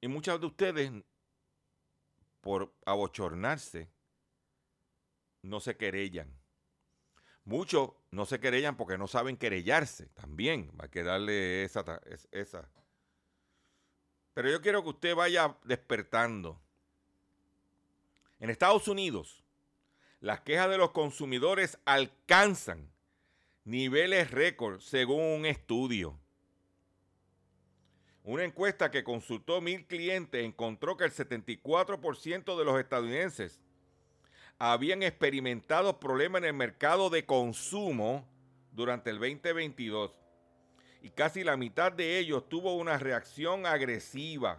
Y 0.00 0.08
muchas 0.08 0.40
de 0.40 0.46
ustedes, 0.46 0.92
por 2.40 2.74
abochornarse, 2.84 3.90
no 5.42 5.60
se 5.60 5.76
querellan. 5.76 6.32
Muchos 7.44 7.92
no 8.10 8.26
se 8.26 8.40
querellan 8.40 8.76
porque 8.76 8.98
no 8.98 9.06
saben 9.06 9.36
querellarse 9.36 10.06
también. 10.08 10.72
Va 10.78 10.86
a 10.86 10.90
quedarle 10.90 11.64
esa, 11.64 11.84
esa. 12.32 12.68
Pero 14.34 14.50
yo 14.50 14.60
quiero 14.60 14.82
que 14.82 14.90
usted 14.90 15.14
vaya 15.14 15.56
despertando. 15.64 16.60
En 18.38 18.50
Estados 18.50 18.86
Unidos, 18.86 19.45
las 20.26 20.40
quejas 20.40 20.68
de 20.68 20.76
los 20.76 20.90
consumidores 20.90 21.78
alcanzan 21.84 22.90
niveles 23.62 24.32
récord 24.32 24.80
según 24.80 25.22
un 25.22 25.46
estudio. 25.46 26.18
Una 28.24 28.42
encuesta 28.42 28.90
que 28.90 29.04
consultó 29.04 29.60
mil 29.60 29.86
clientes 29.86 30.44
encontró 30.44 30.96
que 30.96 31.04
el 31.04 31.12
74% 31.12 32.58
de 32.58 32.64
los 32.64 32.80
estadounidenses 32.80 33.60
habían 34.58 35.04
experimentado 35.04 36.00
problemas 36.00 36.40
en 36.40 36.48
el 36.48 36.54
mercado 36.54 37.08
de 37.08 37.24
consumo 37.24 38.26
durante 38.72 39.10
el 39.10 39.20
2022 39.20 40.10
y 41.02 41.10
casi 41.10 41.44
la 41.44 41.56
mitad 41.56 41.92
de 41.92 42.18
ellos 42.18 42.48
tuvo 42.48 42.74
una 42.74 42.98
reacción 42.98 43.64
agresiva. 43.64 44.58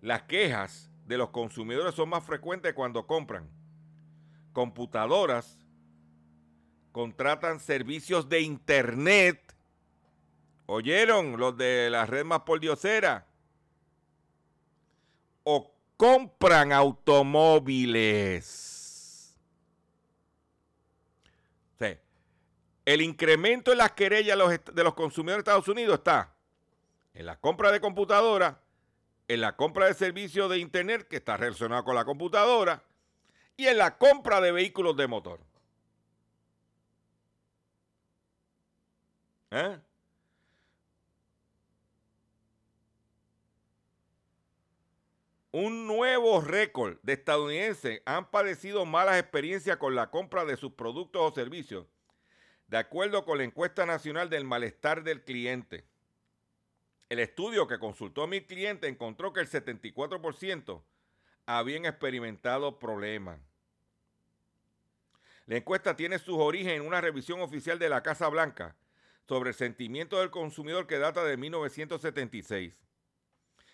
Las 0.00 0.22
quejas 0.22 0.87
de 1.08 1.18
los 1.18 1.30
consumidores 1.30 1.94
son 1.94 2.10
más 2.10 2.22
frecuentes 2.22 2.74
cuando 2.74 3.06
compran. 3.06 3.48
Computadoras, 4.52 5.58
contratan 6.92 7.60
servicios 7.60 8.28
de 8.28 8.42
internet, 8.42 9.56
oyeron 10.66 11.38
los 11.38 11.56
de 11.56 11.88
la 11.90 12.04
red 12.04 12.24
más 12.24 12.40
por 12.40 12.60
diosera, 12.60 13.26
o 15.44 15.72
compran 15.96 16.72
automóviles. 16.72 18.74
el 22.84 23.00
incremento 23.02 23.70
en 23.70 23.78
las 23.78 23.92
querellas 23.92 24.36
de 24.72 24.82
los 24.82 24.94
consumidores 24.94 25.44
de 25.44 25.50
Estados 25.50 25.68
Unidos 25.68 25.98
está 25.98 26.34
en 27.12 27.26
la 27.26 27.38
compra 27.38 27.70
de 27.70 27.82
computadoras, 27.82 28.56
en 29.28 29.42
la 29.42 29.56
compra 29.56 29.86
de 29.86 29.94
servicios 29.94 30.50
de 30.50 30.58
Internet, 30.58 31.06
que 31.06 31.16
está 31.16 31.36
relacionado 31.36 31.84
con 31.84 31.94
la 31.94 32.06
computadora, 32.06 32.82
y 33.56 33.66
en 33.66 33.76
la 33.76 33.98
compra 33.98 34.40
de 34.40 34.52
vehículos 34.52 34.96
de 34.96 35.06
motor. 35.06 35.40
¿Eh? 39.50 39.78
Un 45.50 45.86
nuevo 45.86 46.40
récord 46.40 46.98
de 47.02 47.14
estadounidenses 47.14 48.02
han 48.04 48.30
padecido 48.30 48.84
malas 48.86 49.18
experiencias 49.18 49.76
con 49.78 49.94
la 49.94 50.10
compra 50.10 50.44
de 50.44 50.56
sus 50.56 50.72
productos 50.72 51.22
o 51.22 51.34
servicios, 51.34 51.86
de 52.68 52.76
acuerdo 52.76 53.24
con 53.24 53.38
la 53.38 53.44
encuesta 53.44 53.84
nacional 53.84 54.30
del 54.30 54.44
malestar 54.44 55.02
del 55.02 55.24
cliente. 55.24 55.84
El 57.08 57.20
estudio 57.20 57.66
que 57.66 57.78
consultó 57.78 58.22
a 58.22 58.26
mi 58.26 58.42
cliente 58.42 58.86
encontró 58.86 59.32
que 59.32 59.40
el 59.40 59.48
74% 59.48 60.82
habían 61.46 61.86
experimentado 61.86 62.78
problemas. 62.78 63.40
La 65.46 65.56
encuesta 65.56 65.96
tiene 65.96 66.18
sus 66.18 66.36
orígenes 66.36 66.80
en 66.80 66.86
una 66.86 67.00
revisión 67.00 67.40
oficial 67.40 67.78
de 67.78 67.88
la 67.88 68.02
Casa 68.02 68.28
Blanca 68.28 68.76
sobre 69.26 69.50
el 69.50 69.56
sentimiento 69.56 70.20
del 70.20 70.30
consumidor 70.30 70.86
que 70.86 70.98
data 70.98 71.24
de 71.24 71.38
1976. 71.38 72.78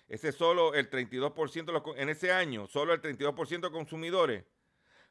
Ese 0.06 0.30
solo 0.30 0.74
el 0.74 0.88
32% 0.88 1.94
en 1.96 2.08
ese 2.08 2.30
año, 2.30 2.68
solo 2.68 2.92
el 2.92 3.02
32% 3.02 3.60
de 3.60 3.70
consumidores 3.70 4.44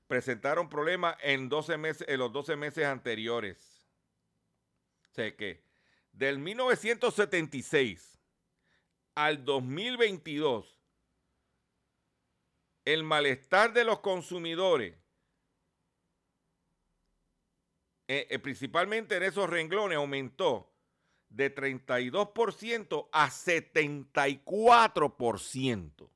presentaron 0.07 0.69
problemas 0.69 1.17
en, 1.21 1.49
12 1.49 1.77
meses, 1.77 2.07
en 2.07 2.19
los 2.19 2.31
12 2.31 2.55
meses 2.55 2.86
anteriores. 2.86 3.89
O 5.12 5.15
sea 5.15 5.36
que 5.36 5.63
del 6.13 6.39
1976 6.39 8.12
al 9.15 9.45
2022, 9.45 10.78
el 12.86 13.04
malestar 13.04 13.73
de 13.73 13.84
los 13.84 13.99
consumidores, 13.99 14.95
eh, 18.08 18.26
eh, 18.30 18.39
principalmente 18.39 19.17
en 19.17 19.23
esos 19.23 19.49
renglones, 19.49 19.97
aumentó 19.97 20.71
de 21.30 21.54
32% 21.54 23.10
a 23.12 23.30
74%. 23.30 26.10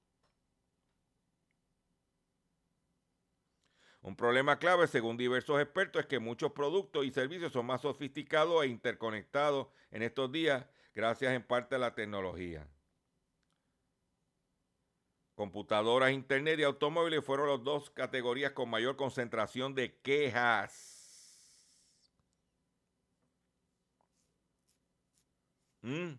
Un 4.02 4.16
problema 4.16 4.58
clave, 4.58 4.88
según 4.88 5.18
diversos 5.18 5.60
expertos, 5.60 6.00
es 6.02 6.06
que 6.06 6.20
muchos 6.20 6.54
productos 6.54 7.06
y 7.06 7.12
servicios 7.12 7.52
son 7.52 7.66
más 7.66 7.82
sofisticados 7.82 8.64
e 8.64 8.68
interconectados 8.68 9.68
en 9.92 10.02
estos 10.02 10.32
días, 10.32 10.66
gracias 10.94 11.34
en 11.34 11.44
parte 11.44 11.76
a 11.76 11.80
la 11.80 11.94
tecnología. 11.94 12.66
Computadoras, 15.38 16.12
Internet 16.14 16.60
y 16.60 16.64
automóviles 16.64 17.24
fueron 17.24 17.48
las 17.48 17.64
dos 17.64 17.92
categorías 17.92 18.54
con 18.54 18.72
mayor 18.72 18.96
concentración 18.96 19.76
de 19.76 19.94
quejas. 20.00 20.98
Mm. 25.84 26.14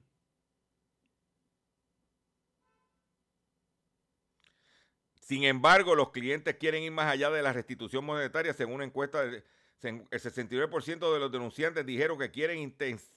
Sin 5.20 5.42
embargo, 5.42 5.96
los 5.96 6.12
clientes 6.12 6.54
quieren 6.54 6.85
ir 6.85 6.92
más 6.92 7.12
allá 7.12 7.28
de 7.31 7.42
la 7.42 7.52
restitución 7.52 8.04
monetaria. 8.04 8.54
Según 8.54 8.74
una 8.74 8.85
encuesta, 8.85 9.24
el 9.24 9.42
69% 9.83 11.12
de 11.12 11.18
los 11.18 11.33
denunciantes 11.33 11.85
dijeron 11.85 12.20
que 12.20 12.31
quieren 12.31 12.72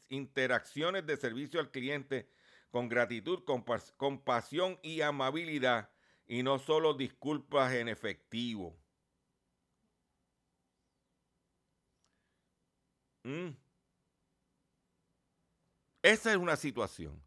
interacciones 0.10 1.06
de 1.06 1.16
servicio 1.18 1.60
al 1.60 1.70
cliente 1.70 2.28
con 2.72 2.90
gratitud, 2.90 3.44
compasión 3.98 4.80
y 4.82 5.02
amabilidad 5.02 5.91
y 6.32 6.44
no 6.44 6.60
solo 6.60 6.94
disculpas 6.94 7.74
en 7.74 7.90
efectivo. 7.90 8.74
Mm. 13.24 13.50
Esa 16.02 16.32
es 16.32 16.38
una 16.38 16.56
situación. 16.56 17.22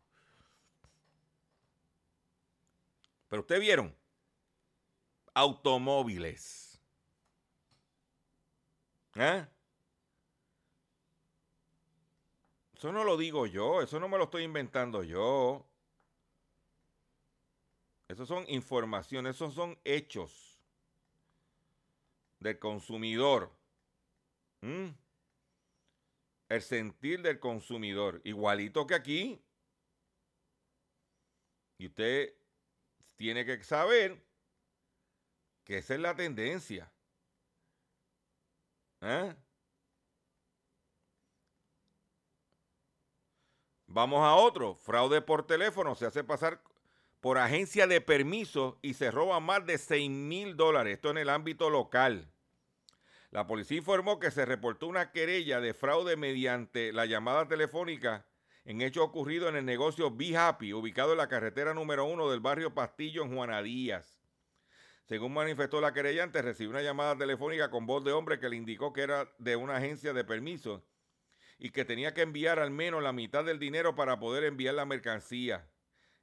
Pero 3.28 3.42
ustedes 3.42 3.60
vieron, 3.60 3.94
automóviles. 5.34 6.80
¿Eh? 9.16 9.46
Eso 12.74 12.90
no 12.90 13.04
lo 13.04 13.18
digo 13.18 13.44
yo, 13.44 13.82
eso 13.82 14.00
no 14.00 14.08
me 14.08 14.16
lo 14.16 14.24
estoy 14.24 14.44
inventando 14.44 15.02
yo. 15.02 15.66
Esos 18.14 18.28
son 18.28 18.48
informaciones, 18.48 19.34
esos 19.34 19.54
son 19.54 19.76
hechos 19.82 20.60
del 22.38 22.60
consumidor. 22.60 23.50
El 24.60 26.62
sentir 26.62 27.22
del 27.22 27.40
consumidor, 27.40 28.20
igualito 28.22 28.86
que 28.86 28.94
aquí. 28.94 29.42
Y 31.76 31.88
usted 31.88 32.32
tiene 33.16 33.44
que 33.44 33.64
saber 33.64 34.24
que 35.64 35.78
esa 35.78 35.94
es 35.94 36.00
la 36.00 36.14
tendencia. 36.14 36.92
¿Eh? 39.00 39.34
Vamos 43.88 44.20
a 44.20 44.36
otro. 44.36 44.76
Fraude 44.76 45.20
por 45.20 45.44
teléfono. 45.44 45.96
Se 45.96 46.06
hace 46.06 46.22
pasar 46.22 46.62
por 47.24 47.38
agencia 47.38 47.86
de 47.86 48.02
permiso 48.02 48.78
y 48.82 48.92
se 48.92 49.10
roba 49.10 49.40
más 49.40 49.64
de 49.64 49.78
6 49.78 50.10
mil 50.10 50.58
dólares. 50.58 50.96
Esto 50.96 51.08
en 51.08 51.16
el 51.16 51.30
ámbito 51.30 51.70
local. 51.70 52.30
La 53.30 53.46
policía 53.46 53.78
informó 53.78 54.20
que 54.20 54.30
se 54.30 54.44
reportó 54.44 54.88
una 54.88 55.10
querella 55.10 55.58
de 55.62 55.72
fraude 55.72 56.18
mediante 56.18 56.92
la 56.92 57.06
llamada 57.06 57.48
telefónica 57.48 58.26
en 58.66 58.82
hecho 58.82 59.02
ocurrido 59.02 59.48
en 59.48 59.56
el 59.56 59.64
negocio 59.64 60.14
Be 60.14 60.36
Happy, 60.36 60.74
ubicado 60.74 61.12
en 61.12 61.16
la 61.16 61.28
carretera 61.28 61.72
número 61.72 62.04
uno 62.04 62.30
del 62.30 62.40
barrio 62.40 62.74
Pastillo 62.74 63.22
en 63.22 63.34
Juana 63.34 63.62
Díaz. 63.62 64.20
Según 65.04 65.32
manifestó 65.32 65.80
la 65.80 65.94
querellante, 65.94 66.42
recibió 66.42 66.72
una 66.72 66.82
llamada 66.82 67.16
telefónica 67.16 67.70
con 67.70 67.86
voz 67.86 68.04
de 68.04 68.12
hombre 68.12 68.38
que 68.38 68.50
le 68.50 68.56
indicó 68.56 68.92
que 68.92 69.00
era 69.00 69.32
de 69.38 69.56
una 69.56 69.76
agencia 69.76 70.12
de 70.12 70.24
permiso 70.24 70.84
y 71.58 71.70
que 71.70 71.86
tenía 71.86 72.12
que 72.12 72.20
enviar 72.20 72.58
al 72.58 72.70
menos 72.70 73.02
la 73.02 73.14
mitad 73.14 73.46
del 73.46 73.58
dinero 73.58 73.94
para 73.94 74.18
poder 74.18 74.44
enviar 74.44 74.74
la 74.74 74.84
mercancía. 74.84 75.70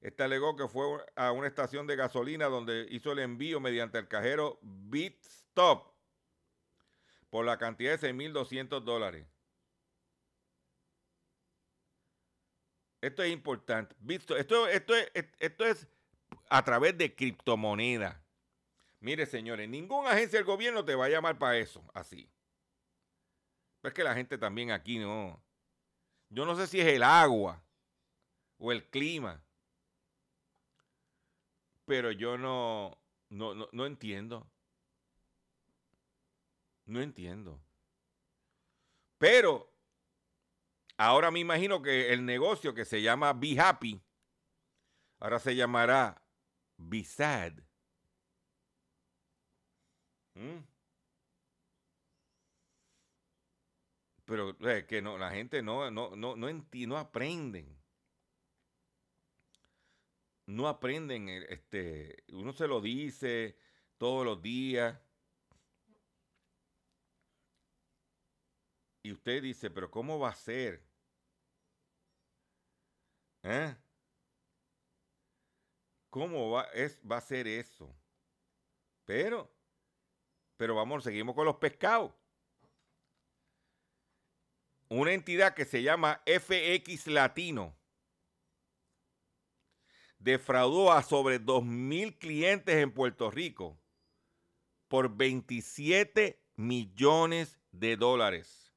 Esta 0.01 0.25
alegó 0.25 0.55
que 0.55 0.67
fue 0.67 0.83
a 1.15 1.31
una 1.31 1.47
estación 1.47 1.85
de 1.85 1.95
gasolina 1.95 2.47
donde 2.47 2.87
hizo 2.89 3.11
el 3.11 3.19
envío 3.19 3.59
mediante 3.59 3.99
el 3.99 4.07
cajero 4.07 4.59
BitStop 4.63 5.93
por 7.29 7.45
la 7.45 7.57
cantidad 7.59 7.97
de 7.99 8.11
6.200 8.11 8.81
dólares. 8.81 9.27
Esto 12.99 13.23
es 13.23 13.31
importante. 13.31 13.95
Es, 14.07 15.25
esto 15.39 15.65
es 15.65 15.87
a 16.49 16.63
través 16.63 16.97
de 16.97 17.15
criptomonedas. 17.15 18.17
Mire, 18.99 19.25
señores, 19.25 19.69
ninguna 19.69 20.11
agencia 20.11 20.39
del 20.39 20.45
gobierno 20.45 20.83
te 20.83 20.95
va 20.95 21.05
a 21.05 21.09
llamar 21.09 21.37
para 21.37 21.57
eso, 21.57 21.83
así. 21.93 22.29
Pero 23.81 23.89
es 23.89 23.95
que 23.95 24.03
la 24.03 24.13
gente 24.13 24.37
también 24.37 24.71
aquí 24.71 24.99
no. 24.99 25.43
Yo 26.29 26.45
no 26.45 26.55
sé 26.55 26.67
si 26.67 26.79
es 26.79 26.87
el 26.87 27.03
agua 27.03 27.63
o 28.57 28.71
el 28.71 28.87
clima. 28.89 29.43
Pero 31.86 32.12
yo 32.12 32.38
no, 32.38 32.98
no, 33.30 33.54
no, 33.54 33.67
no 33.72 33.86
entiendo. 33.86 34.50
No 36.86 37.02
entiendo. 37.02 37.62
Pero 39.17 39.72
ahora 40.98 41.32
me 41.32 41.39
imagino 41.39 41.82
que 41.82 42.12
el 42.13 42.26
negocio 42.26 42.74
que 42.74 42.86
se 42.86 43.02
llama 43.02 43.34
Be 43.34 43.60
Happy, 43.60 44.02
ahora 45.20 45.39
se 45.39 45.56
llamará 45.56 46.22
Be 46.78 47.04
Sad. 47.04 47.54
¿Mm? 50.36 50.60
Pero 54.26 54.58
es 54.70 54.86
que 54.86 55.02
no, 55.02 55.17
la 55.17 55.32
gente 55.32 55.62
no, 55.62 55.91
no, 55.91 56.15
no, 56.15 56.36
no, 56.36 56.48
no 56.48 56.98
aprenden. 56.98 57.81
No 60.51 60.67
aprenden, 60.67 61.29
eh, 61.29 61.45
este, 61.47 62.25
uno 62.33 62.51
se 62.51 62.67
lo 62.67 62.81
dice 62.81 63.55
todos 63.97 64.25
los 64.25 64.41
días. 64.41 64.99
Y 69.01 69.13
usted 69.13 69.41
dice, 69.41 69.71
pero 69.71 69.89
¿cómo 69.89 70.19
va 70.19 70.29
a 70.29 70.35
ser? 70.35 70.83
¿Eh? 73.43 73.73
¿Cómo 76.09 76.51
va, 76.51 76.63
es, 76.73 76.99
va 77.09 77.17
a 77.17 77.21
ser 77.21 77.47
eso? 77.47 77.95
Pero, 79.05 79.49
pero 80.57 80.75
vamos, 80.75 81.05
seguimos 81.05 81.33
con 81.33 81.45
los 81.45 81.55
pescados. 81.55 82.11
Una 84.89 85.13
entidad 85.13 85.53
que 85.53 85.63
se 85.63 85.81
llama 85.81 86.21
FX 86.25 87.07
Latino 87.07 87.81
defraudó 90.23 90.91
a 90.91 91.03
sobre 91.03 91.41
2.000 91.41 92.17
clientes 92.19 92.75
en 92.75 92.91
Puerto 92.91 93.31
Rico 93.31 93.79
por 94.88 95.15
27 95.15 96.43
millones 96.55 97.60
de 97.71 97.97
dólares. 97.97 98.73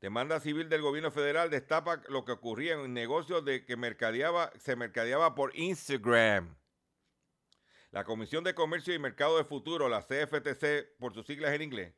Demanda 0.00 0.40
civil 0.40 0.68
del 0.68 0.82
gobierno 0.82 1.10
federal 1.10 1.50
destapa 1.50 2.02
lo 2.08 2.24
que 2.24 2.32
ocurría 2.32 2.74
en 2.74 2.92
negocios 2.92 3.44
de 3.44 3.64
que 3.64 3.76
mercadeaba, 3.76 4.50
se 4.58 4.76
mercadeaba 4.76 5.34
por 5.34 5.54
Instagram. 5.56 6.56
La 7.90 8.04
Comisión 8.04 8.44
de 8.44 8.54
Comercio 8.54 8.94
y 8.94 8.98
Mercado 8.98 9.36
de 9.36 9.44
Futuro, 9.44 9.88
la 9.88 10.02
CFTC 10.02 10.96
por 10.98 11.12
sus 11.12 11.26
siglas 11.26 11.52
en 11.52 11.62
inglés, 11.62 11.94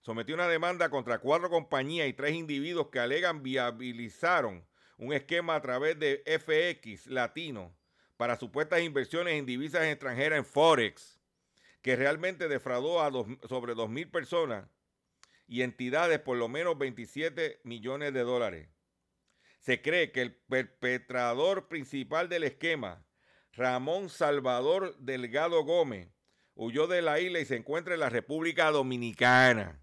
sometió 0.00 0.34
una 0.34 0.48
demanda 0.48 0.88
contra 0.88 1.18
cuatro 1.18 1.50
compañías 1.50 2.08
y 2.08 2.12
tres 2.12 2.34
individuos 2.34 2.88
que 2.88 3.00
alegan 3.00 3.42
viabilizaron 3.42 4.66
un 5.00 5.14
esquema 5.14 5.54
a 5.54 5.62
través 5.62 5.98
de 5.98 6.22
FX 6.26 7.06
Latino 7.06 7.74
para 8.18 8.36
supuestas 8.36 8.82
inversiones 8.82 9.34
en 9.34 9.46
divisas 9.46 9.84
extranjeras 9.84 10.38
en 10.38 10.44
Forex, 10.44 11.18
que 11.80 11.96
realmente 11.96 12.48
defraudó 12.48 13.00
a 13.00 13.10
sobre 13.48 13.74
2.000 13.74 14.10
personas 14.10 14.68
y 15.48 15.62
entidades 15.62 16.20
por 16.20 16.36
lo 16.36 16.48
menos 16.48 16.76
27 16.76 17.60
millones 17.64 18.12
de 18.12 18.20
dólares. 18.20 18.68
Se 19.60 19.80
cree 19.80 20.12
que 20.12 20.20
el 20.20 20.34
perpetrador 20.34 21.68
principal 21.68 22.28
del 22.28 22.44
esquema, 22.44 23.02
Ramón 23.52 24.10
Salvador 24.10 24.96
Delgado 24.98 25.64
Gómez, 25.64 26.08
huyó 26.54 26.86
de 26.86 27.00
la 27.00 27.20
isla 27.20 27.40
y 27.40 27.46
se 27.46 27.56
encuentra 27.56 27.94
en 27.94 28.00
la 28.00 28.10
República 28.10 28.70
Dominicana. 28.70 29.80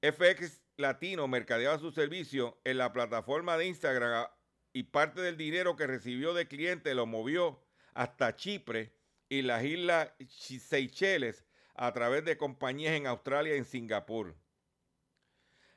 FX 0.00 0.63
Latino 0.76 1.28
mercadeaba 1.28 1.78
su 1.78 1.92
servicio 1.92 2.58
en 2.64 2.78
la 2.78 2.92
plataforma 2.92 3.56
de 3.56 3.66
Instagram 3.66 4.26
y 4.72 4.84
parte 4.84 5.20
del 5.20 5.36
dinero 5.36 5.76
que 5.76 5.86
recibió 5.86 6.34
de 6.34 6.48
clientes 6.48 6.94
lo 6.96 7.06
movió 7.06 7.62
hasta 7.94 8.34
Chipre 8.34 8.92
y 9.28 9.42
las 9.42 9.62
islas 9.64 10.10
Seychelles 10.28 11.44
a 11.76 11.92
través 11.92 12.24
de 12.24 12.36
compañías 12.36 12.94
en 12.94 13.06
Australia 13.06 13.54
y 13.54 13.58
en 13.58 13.64
Singapur. 13.64 14.36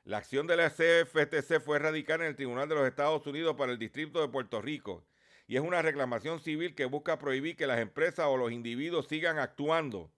La 0.04 0.18
acción 0.18 0.48
de 0.48 0.58
la 0.58 0.70
CFTC 0.70 1.60
fue 1.60 1.78
radicada 1.78 2.24
en 2.24 2.30
el 2.30 2.36
Tribunal 2.36 2.68
de 2.68 2.76
los 2.76 2.88
Estados 2.88 3.28
Unidos 3.28 3.56
para 3.56 3.72
el 3.72 3.78
Distrito 3.78 4.20
de 4.20 4.30
Puerto 4.30 4.62
Rico 4.62 5.06
y 5.48 5.58
es 5.58 5.62
una 5.62 5.82
reclamación 5.82 6.40
civil 6.40 6.74
que 6.74 6.86
busca 6.86 7.20
prohibir 7.20 7.56
que 7.56 7.68
las 7.68 7.80
empresas 7.80 8.26
o 8.28 8.38
los 8.38 8.52
individuos 8.52 9.08
sigan 9.08 9.38
actuando 9.38 10.12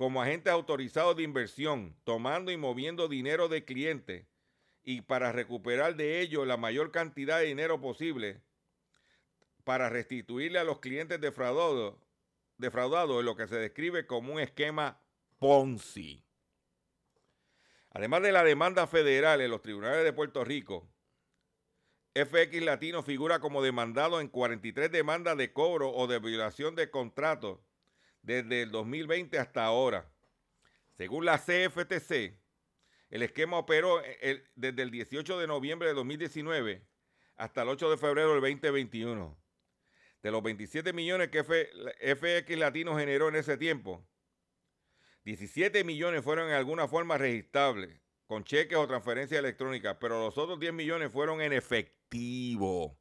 como 0.00 0.22
agentes 0.22 0.50
autorizados 0.50 1.14
de 1.14 1.24
inversión, 1.24 1.94
tomando 2.04 2.50
y 2.50 2.56
moviendo 2.56 3.06
dinero 3.06 3.48
de 3.48 3.66
clientes 3.66 4.24
y 4.82 5.02
para 5.02 5.30
recuperar 5.30 5.94
de 5.94 6.22
ello 6.22 6.46
la 6.46 6.56
mayor 6.56 6.90
cantidad 6.90 7.38
de 7.38 7.44
dinero 7.44 7.82
posible 7.82 8.40
para 9.62 9.90
restituirle 9.90 10.58
a 10.58 10.64
los 10.64 10.78
clientes 10.78 11.20
defraudados 11.20 11.96
defraudado 12.56 13.20
en 13.20 13.26
lo 13.26 13.36
que 13.36 13.46
se 13.46 13.56
describe 13.56 14.06
como 14.06 14.32
un 14.32 14.40
esquema 14.40 15.02
Ponzi. 15.38 16.24
Además 17.90 18.22
de 18.22 18.32
la 18.32 18.42
demanda 18.42 18.86
federal 18.86 19.42
en 19.42 19.50
los 19.50 19.60
tribunales 19.60 20.02
de 20.02 20.14
Puerto 20.14 20.44
Rico, 20.44 20.88
FX 22.14 22.62
Latino 22.62 23.02
figura 23.02 23.38
como 23.38 23.60
demandado 23.60 24.22
en 24.22 24.28
43 24.28 24.90
demandas 24.90 25.36
de 25.36 25.52
cobro 25.52 25.92
o 25.92 26.06
de 26.06 26.20
violación 26.20 26.74
de 26.74 26.90
contratos 26.90 27.58
desde 28.22 28.62
el 28.62 28.70
2020 28.70 29.38
hasta 29.38 29.64
ahora. 29.64 30.10
Según 30.96 31.24
la 31.24 31.38
CFTC, 31.38 32.38
el 33.10 33.22
esquema 33.22 33.58
operó 33.58 34.02
desde 34.54 34.82
el 34.82 34.90
18 34.90 35.38
de 35.38 35.46
noviembre 35.46 35.88
de 35.88 35.94
2019 35.94 36.86
hasta 37.36 37.62
el 37.62 37.68
8 37.68 37.90
de 37.90 37.96
febrero 37.96 38.32
del 38.32 38.40
2021. 38.40 39.36
De 40.22 40.30
los 40.30 40.42
27 40.42 40.92
millones 40.92 41.28
que 41.30 41.42
FX 41.42 42.58
Latino 42.58 42.96
generó 42.96 43.28
en 43.28 43.36
ese 43.36 43.56
tiempo, 43.56 44.06
17 45.24 45.82
millones 45.84 46.22
fueron 46.22 46.48
en 46.48 46.54
alguna 46.54 46.86
forma 46.86 47.16
registrables, 47.16 47.98
con 48.26 48.44
cheques 48.44 48.76
o 48.76 48.86
transferencias 48.86 49.38
electrónicas, 49.38 49.96
pero 49.98 50.20
los 50.20 50.36
otros 50.36 50.60
10 50.60 50.74
millones 50.74 51.10
fueron 51.10 51.40
en 51.40 51.54
efectivo. 51.54 52.98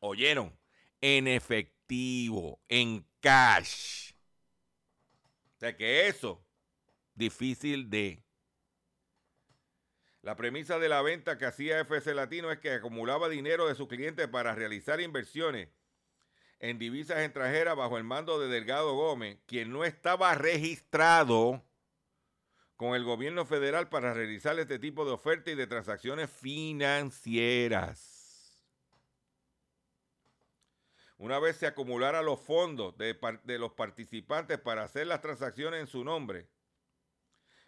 ¿Oyeron? 0.00 0.58
En 1.02 1.28
efectivo, 1.28 2.62
en 2.68 3.06
cash. 3.20 4.12
O 5.56 5.58
sea 5.58 5.76
que 5.76 6.08
eso, 6.08 6.42
difícil 7.14 7.90
de 7.90 8.24
la 10.22 10.36
premisa 10.36 10.78
de 10.78 10.88
la 10.88 11.02
venta 11.02 11.36
que 11.36 11.46
hacía 11.46 11.80
FC 11.80 12.14
Latino 12.14 12.52
es 12.52 12.60
que 12.60 12.70
acumulaba 12.70 13.28
dinero 13.28 13.66
de 13.66 13.74
sus 13.74 13.88
clientes 13.88 14.28
para 14.28 14.54
realizar 14.54 15.00
inversiones 15.00 15.68
en 16.60 16.78
divisas 16.78 17.18
extranjeras 17.18 17.76
bajo 17.76 17.98
el 17.98 18.04
mando 18.04 18.38
de 18.38 18.46
Delgado 18.46 18.94
Gómez, 18.94 19.38
quien 19.46 19.72
no 19.72 19.84
estaba 19.84 20.32
registrado 20.36 21.64
con 22.76 22.94
el 22.94 23.02
gobierno 23.02 23.44
federal 23.44 23.88
para 23.88 24.14
realizar 24.14 24.56
este 24.60 24.78
tipo 24.78 25.04
de 25.04 25.10
ofertas 25.10 25.54
y 25.54 25.56
de 25.56 25.66
transacciones 25.66 26.30
financieras. 26.30 28.11
Una 31.22 31.38
vez 31.38 31.56
se 31.56 31.68
acumularan 31.68 32.24
los 32.24 32.40
fondos 32.40 32.98
de, 32.98 33.16
de 33.44 33.56
los 33.56 33.70
participantes 33.74 34.58
para 34.58 34.82
hacer 34.82 35.06
las 35.06 35.20
transacciones 35.20 35.80
en 35.80 35.86
su 35.86 36.02
nombre, 36.02 36.48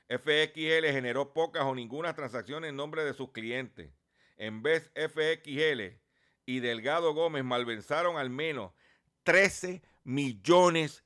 FXL 0.08 0.86
generó 0.90 1.32
pocas 1.32 1.62
o 1.62 1.72
ninguna 1.72 2.16
transacción 2.16 2.64
en 2.64 2.74
nombre 2.74 3.04
de 3.04 3.14
sus 3.14 3.30
clientes. 3.30 3.92
En 4.36 4.64
vez, 4.64 4.90
FXL 4.96 6.00
y 6.46 6.58
Delgado 6.58 7.14
Gómez 7.14 7.44
malversaron 7.44 8.16
al 8.16 8.28
menos 8.28 8.72
13 9.22 9.82
millones 10.02 11.04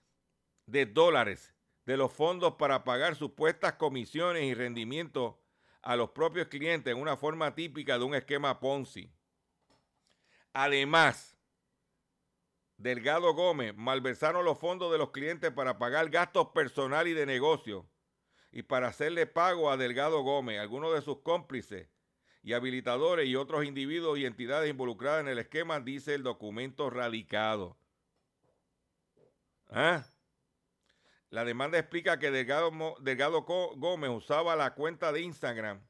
de 0.64 0.86
dólares 0.86 1.54
de 1.84 1.98
los 1.98 2.10
fondos 2.14 2.54
para 2.54 2.82
pagar 2.82 3.14
supuestas 3.14 3.74
comisiones 3.74 4.44
y 4.44 4.54
rendimientos 4.54 5.34
a 5.82 5.96
los 5.96 6.12
propios 6.12 6.48
clientes 6.48 6.90
en 6.94 6.98
una 6.98 7.18
forma 7.18 7.54
típica 7.54 7.98
de 7.98 8.04
un 8.04 8.14
esquema 8.14 8.58
Ponzi. 8.58 9.12
Además, 10.54 11.37
Delgado 12.78 13.34
Gómez 13.34 13.74
malversaron 13.76 14.44
los 14.44 14.56
fondos 14.56 14.92
de 14.92 14.98
los 14.98 15.10
clientes 15.10 15.50
para 15.50 15.78
pagar 15.78 16.08
gastos 16.10 16.50
personal 16.50 17.08
y 17.08 17.12
de 17.12 17.26
negocio 17.26 17.88
y 18.52 18.62
para 18.62 18.86
hacerle 18.86 19.26
pago 19.26 19.70
a 19.70 19.76
Delgado 19.76 20.22
Gómez, 20.22 20.60
algunos 20.60 20.94
de 20.94 21.02
sus 21.02 21.18
cómplices 21.18 21.88
y 22.44 22.52
habilitadores 22.52 23.28
y 23.28 23.34
otros 23.34 23.64
individuos 23.64 24.16
y 24.16 24.26
entidades 24.26 24.70
involucradas 24.70 25.22
en 25.22 25.28
el 25.28 25.40
esquema, 25.40 25.80
dice 25.80 26.14
el 26.14 26.22
documento 26.22 26.88
radicado. 26.88 27.76
¿Ah? 29.70 30.06
La 31.30 31.44
demanda 31.44 31.78
explica 31.78 32.20
que 32.20 32.30
Delgado, 32.30 32.70
Delgado 33.00 33.42
Gómez 33.42 34.10
usaba 34.10 34.54
la 34.54 34.74
cuenta 34.74 35.10
de 35.10 35.22
Instagram 35.22 35.87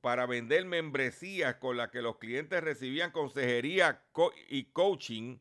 para 0.00 0.26
vender 0.26 0.64
membresías 0.64 1.56
con 1.56 1.76
las 1.76 1.90
que 1.90 2.02
los 2.02 2.18
clientes 2.18 2.62
recibían 2.62 3.10
consejería 3.10 4.04
y 4.48 4.64
coaching 4.72 5.38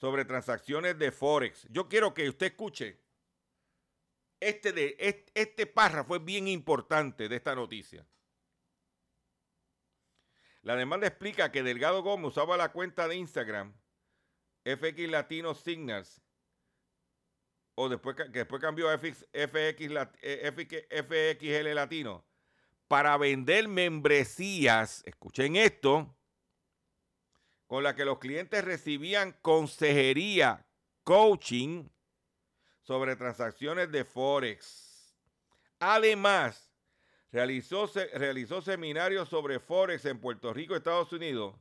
sobre 0.00 0.24
transacciones 0.24 0.98
de 0.98 1.10
Forex. 1.10 1.66
Yo 1.70 1.88
quiero 1.88 2.14
que 2.14 2.28
usted 2.28 2.46
escuche 2.46 3.00
este, 4.40 4.72
de, 4.72 5.24
este, 5.34 5.66
párrafo 5.66 6.16
es 6.16 6.24
bien 6.24 6.48
importante 6.48 7.28
de 7.28 7.36
esta 7.36 7.54
noticia. 7.54 8.06
La 10.62 10.76
demanda 10.76 11.06
explica 11.06 11.50
que 11.50 11.62
Delgado 11.62 12.02
Gómez 12.02 12.28
usaba 12.28 12.56
la 12.56 12.72
cuenta 12.72 13.08
de 13.08 13.16
Instagram 13.16 13.74
FX 14.64 15.08
Latino 15.10 15.54
Signals 15.54 16.22
o 17.74 17.88
después 17.88 18.16
que 18.16 18.28
después 18.28 18.62
cambió 18.62 18.88
a 18.88 18.98
FX, 18.98 19.26
FX, 19.32 20.86
FXL 20.90 21.74
Latino 21.74 22.24
para 22.94 23.16
vender 23.16 23.66
membresías, 23.66 25.02
escuchen 25.04 25.56
esto, 25.56 26.16
con 27.66 27.82
la 27.82 27.96
que 27.96 28.04
los 28.04 28.20
clientes 28.20 28.64
recibían 28.64 29.36
consejería, 29.42 30.64
coaching 31.02 31.88
sobre 32.82 33.16
transacciones 33.16 33.90
de 33.90 34.04
Forex. 34.04 35.12
Además, 35.80 36.72
realizó, 37.32 37.90
realizó 38.12 38.62
seminarios 38.62 39.28
sobre 39.28 39.58
Forex 39.58 40.04
en 40.04 40.20
Puerto 40.20 40.52
Rico, 40.54 40.76
Estados 40.76 41.12
Unidos, 41.12 41.56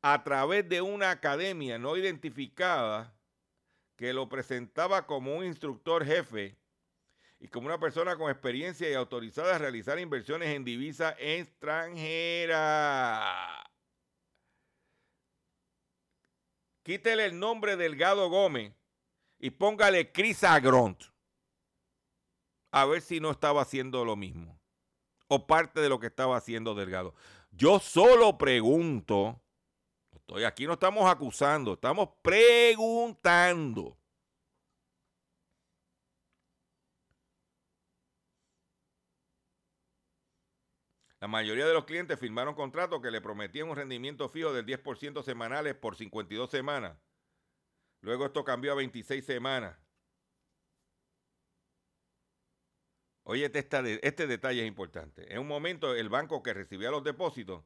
a 0.00 0.24
través 0.24 0.68
de 0.68 0.82
una 0.82 1.12
academia 1.12 1.78
no 1.78 1.96
identificada 1.96 3.16
que 3.94 4.12
lo 4.12 4.28
presentaba 4.28 5.06
como 5.06 5.36
un 5.36 5.44
instructor 5.44 6.04
jefe 6.04 6.56
y 7.42 7.48
como 7.48 7.66
una 7.66 7.78
persona 7.80 8.16
con 8.16 8.30
experiencia 8.30 8.88
y 8.88 8.94
autorizada 8.94 9.56
a 9.56 9.58
realizar 9.58 9.98
inversiones 9.98 10.50
en 10.50 10.62
divisa 10.64 11.16
extranjera. 11.18 12.56
Quítele 16.84 17.24
el 17.24 17.40
nombre 17.40 17.74
Delgado 17.76 18.30
Gómez 18.30 18.72
y 19.40 19.50
póngale 19.50 20.12
Chris 20.12 20.44
Agront. 20.44 21.02
A 22.70 22.84
ver 22.86 23.02
si 23.02 23.18
no 23.18 23.32
estaba 23.32 23.62
haciendo 23.62 24.04
lo 24.04 24.14
mismo. 24.14 24.60
O 25.26 25.44
parte 25.44 25.80
de 25.80 25.88
lo 25.88 25.98
que 25.98 26.06
estaba 26.06 26.36
haciendo 26.36 26.76
Delgado. 26.76 27.12
Yo 27.50 27.80
solo 27.80 28.38
pregunto. 28.38 29.42
Estoy 30.12 30.44
aquí, 30.44 30.64
no 30.64 30.74
estamos 30.74 31.10
acusando, 31.10 31.72
estamos 31.72 32.10
preguntando. 32.22 33.98
La 41.22 41.28
mayoría 41.28 41.68
de 41.68 41.72
los 41.72 41.84
clientes 41.84 42.18
firmaron 42.18 42.56
contratos 42.56 43.00
que 43.00 43.12
le 43.12 43.20
prometían 43.20 43.68
un 43.68 43.76
rendimiento 43.76 44.28
fijo 44.28 44.52
del 44.52 44.66
10% 44.66 45.22
semanales 45.22 45.76
por 45.76 45.94
52 45.94 46.50
semanas 46.50 46.98
Luego 48.00 48.26
esto 48.26 48.42
cambió 48.42 48.72
a 48.72 48.74
26 48.74 49.24
semanas. 49.24 49.78
Oye, 53.22 53.44
este, 53.44 54.04
este, 54.04 54.26
detalle 54.26 54.62
es 54.62 54.66
importante. 54.66 55.32
En 55.32 55.38
un 55.38 55.46
momento, 55.46 55.94
el 55.94 56.08
banco 56.08 56.42
que 56.42 56.54
recibía 56.54 56.90
los 56.90 57.04
depósitos 57.04 57.62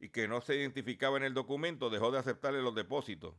y 0.00 0.08
que 0.08 0.26
no 0.26 0.40
se 0.40 0.56
identificaba 0.56 1.18
en 1.18 1.22
el 1.22 1.34
documento 1.34 1.88
dejó 1.88 2.10
de 2.10 2.18
aceptarle 2.18 2.62
los 2.62 2.74
depósitos. 2.74 3.36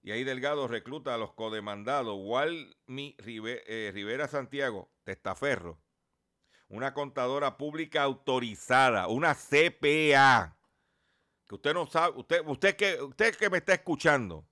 Y 0.00 0.12
ahí 0.12 0.24
Delgado 0.24 0.68
recluta 0.68 1.14
a 1.14 1.18
los 1.18 1.34
codemandados 1.34 2.16
Walmi 2.18 3.14
eh, 3.18 3.90
Rivera 3.92 4.26
Santiago, 4.26 4.90
Testaferro, 5.04 5.83
una 6.68 6.94
contadora 6.94 7.56
pública 7.56 8.02
autorizada, 8.02 9.08
una 9.08 9.34
CPA, 9.34 10.56
que 11.46 11.54
usted 11.54 11.74
no 11.74 11.86
sabe, 11.86 12.18
usted, 12.18 12.42
usted 12.46 12.76
que, 12.76 13.02
usted 13.02 13.36
que 13.36 13.50
me 13.50 13.58
está 13.58 13.74
escuchando, 13.74 14.46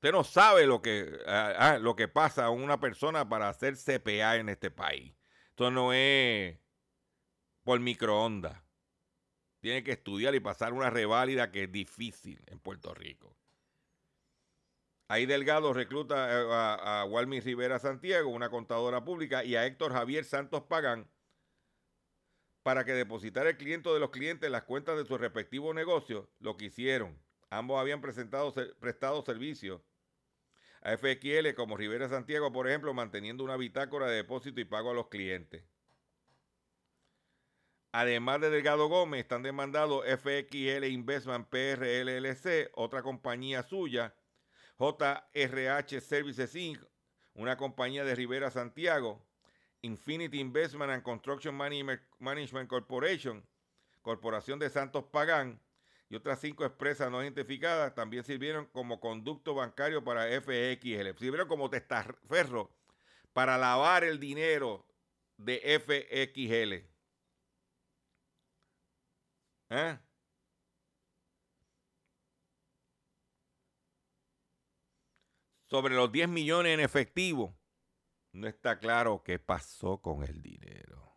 Usted 0.00 0.12
no 0.12 0.24
sabe 0.24 0.66
lo 0.66 0.80
que, 0.80 1.12
ah, 1.26 1.52
ah, 1.58 1.78
lo 1.78 1.94
que 1.94 2.08
pasa 2.08 2.46
a 2.46 2.50
una 2.50 2.80
persona 2.80 3.28
para 3.28 3.50
hacer 3.50 3.76
CPA 3.76 4.36
en 4.36 4.48
este 4.48 4.70
país. 4.70 5.14
Esto 5.50 5.70
no 5.70 5.92
es 5.92 6.58
por 7.64 7.78
microondas. 7.80 8.62
Tiene 9.60 9.84
que 9.84 9.92
estudiar 9.92 10.34
y 10.34 10.40
pasar 10.40 10.72
una 10.72 10.88
reválida 10.88 11.52
que 11.52 11.64
es 11.64 11.70
difícil 11.70 12.42
en 12.46 12.60
Puerto 12.60 12.94
Rico. 12.94 13.36
Ahí 15.10 15.26
Delgado 15.26 15.72
recluta 15.72 16.30
eh, 16.30 16.46
a, 16.52 17.00
a 17.00 17.04
Walmi 17.04 17.40
Rivera 17.40 17.80
Santiago, 17.80 18.30
una 18.30 18.48
contadora 18.48 19.04
pública, 19.04 19.42
y 19.42 19.56
a 19.56 19.66
Héctor 19.66 19.92
Javier 19.92 20.24
Santos 20.24 20.62
Pagán 20.62 21.10
para 22.62 22.84
que 22.84 22.92
depositara 22.92 23.50
el 23.50 23.56
cliente 23.56 23.90
de 23.90 23.98
los 23.98 24.10
clientes 24.10 24.48
las 24.48 24.62
cuentas 24.62 24.96
de 24.96 25.04
su 25.04 25.18
respectivo 25.18 25.74
negocio, 25.74 26.30
lo 26.38 26.56
que 26.56 26.66
hicieron. 26.66 27.20
Ambos 27.50 27.80
habían 27.80 28.00
presentado, 28.00 28.54
prestado 28.78 29.20
servicios 29.22 29.80
a 30.80 30.96
FXL 30.96 31.54
como 31.56 31.76
Rivera 31.76 32.08
Santiago, 32.08 32.52
por 32.52 32.68
ejemplo, 32.68 32.94
manteniendo 32.94 33.42
una 33.42 33.56
bitácora 33.56 34.06
de 34.06 34.14
depósito 34.14 34.60
y 34.60 34.64
pago 34.64 34.92
a 34.92 34.94
los 34.94 35.08
clientes. 35.08 35.64
Además 37.90 38.42
de 38.42 38.50
Delgado 38.50 38.86
Gómez, 38.86 39.22
están 39.22 39.42
demandados 39.42 40.04
FXL 40.06 40.84
Investment 40.84 41.48
PRLLC, 41.48 42.70
otra 42.74 43.02
compañía 43.02 43.64
suya, 43.64 44.14
JRH 44.80 46.00
Services 46.00 46.56
Inc., 46.56 46.82
una 47.34 47.58
compañía 47.58 48.02
de 48.02 48.14
Rivera 48.14 48.50
Santiago, 48.50 49.22
Infinity 49.82 50.40
Investment 50.40 50.90
and 50.90 51.02
Construction 51.02 51.54
Management 51.54 52.68
Corporation, 52.68 53.46
Corporación 54.00 54.58
de 54.58 54.70
Santos 54.70 55.04
Pagán, 55.04 55.60
y 56.08 56.16
otras 56.16 56.40
cinco 56.40 56.64
expresas 56.64 57.10
no 57.10 57.22
identificadas 57.22 57.94
también 57.94 58.24
sirvieron 58.24 58.66
como 58.66 58.98
conducto 59.00 59.54
bancario 59.54 60.02
para 60.02 60.26
FXL. 60.40 61.16
Sirvieron 61.18 61.46
como 61.46 61.68
testaferro 61.68 62.74
para 63.32 63.58
lavar 63.58 64.02
el 64.02 64.18
dinero 64.18 64.86
de 65.36 65.60
FXL. 65.78 66.90
¿Eh? 69.72 69.98
Sobre 75.70 75.94
los 75.94 76.10
10 76.10 76.28
millones 76.28 76.74
en 76.74 76.80
efectivo, 76.80 77.56
no 78.32 78.48
está 78.48 78.80
claro 78.80 79.22
qué 79.22 79.38
pasó 79.38 80.02
con 80.02 80.24
el 80.24 80.42
dinero. 80.42 81.16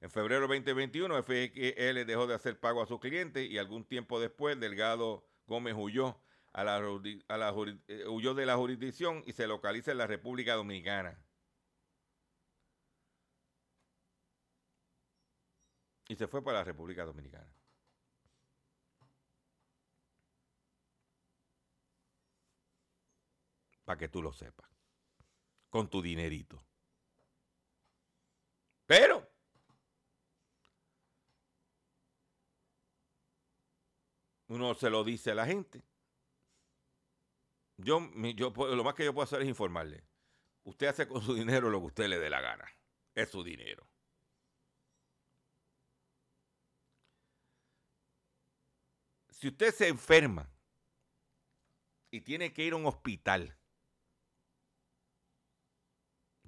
En 0.00 0.10
febrero 0.10 0.48
de 0.48 0.58
2021, 0.60 1.22
FXL 1.22 2.04
dejó 2.04 2.26
de 2.26 2.34
hacer 2.34 2.58
pago 2.58 2.82
a 2.82 2.86
sus 2.86 2.98
clientes 2.98 3.48
y 3.48 3.58
algún 3.58 3.84
tiempo 3.84 4.18
después, 4.18 4.58
Delgado 4.58 5.24
Gómez 5.46 5.74
huyó, 5.76 6.20
eh, 6.54 8.04
huyó 8.08 8.34
de 8.34 8.46
la 8.46 8.56
jurisdicción 8.56 9.22
y 9.26 9.32
se 9.34 9.46
localiza 9.46 9.92
en 9.92 9.98
la 9.98 10.08
República 10.08 10.54
Dominicana. 10.54 11.22
Y 16.08 16.16
se 16.16 16.26
fue 16.26 16.42
para 16.42 16.58
la 16.58 16.64
República 16.64 17.04
Dominicana. 17.04 17.59
Para 23.90 23.98
que 23.98 24.08
tú 24.08 24.22
lo 24.22 24.32
sepas. 24.32 24.70
Con 25.68 25.90
tu 25.90 26.00
dinerito. 26.00 26.64
Pero 28.86 29.28
uno 34.46 34.74
se 34.74 34.90
lo 34.90 35.02
dice 35.02 35.32
a 35.32 35.34
la 35.34 35.44
gente. 35.44 35.82
Yo, 37.78 38.08
yo, 38.36 38.52
lo 38.56 38.84
más 38.84 38.94
que 38.94 39.04
yo 39.04 39.12
puedo 39.12 39.24
hacer 39.24 39.42
es 39.42 39.48
informarle. 39.48 40.04
Usted 40.62 40.86
hace 40.86 41.08
con 41.08 41.20
su 41.20 41.34
dinero 41.34 41.68
lo 41.68 41.80
que 41.80 41.86
usted 41.86 42.06
le 42.06 42.20
dé 42.20 42.30
la 42.30 42.40
gana. 42.40 42.72
Es 43.12 43.30
su 43.30 43.42
dinero. 43.42 43.84
Si 49.30 49.48
usted 49.48 49.74
se 49.74 49.88
enferma 49.88 50.48
y 52.12 52.20
tiene 52.20 52.52
que 52.52 52.62
ir 52.62 52.74
a 52.74 52.76
un 52.76 52.86
hospital, 52.86 53.56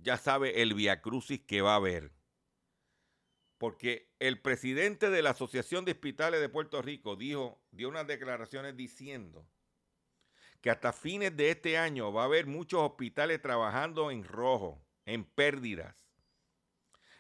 ya 0.02 0.16
sabe 0.16 0.62
el 0.62 0.74
viacrucis 0.74 1.40
que 1.40 1.62
va 1.62 1.72
a 1.72 1.76
haber. 1.76 2.12
Porque 3.58 4.10
el 4.18 4.40
presidente 4.40 5.08
de 5.10 5.22
la 5.22 5.30
Asociación 5.30 5.84
de 5.84 5.92
Hospitales 5.92 6.40
de 6.40 6.48
Puerto 6.48 6.82
Rico 6.82 7.14
dijo, 7.14 7.62
dio 7.70 7.88
unas 7.88 8.06
declaraciones 8.06 8.76
diciendo 8.76 9.46
que 10.60 10.70
hasta 10.70 10.92
fines 10.92 11.36
de 11.36 11.50
este 11.50 11.78
año 11.78 12.12
va 12.12 12.22
a 12.22 12.26
haber 12.26 12.46
muchos 12.46 12.80
hospitales 12.80 13.40
trabajando 13.40 14.10
en 14.10 14.24
rojo, 14.24 14.84
en 15.04 15.24
pérdidas. 15.24 15.96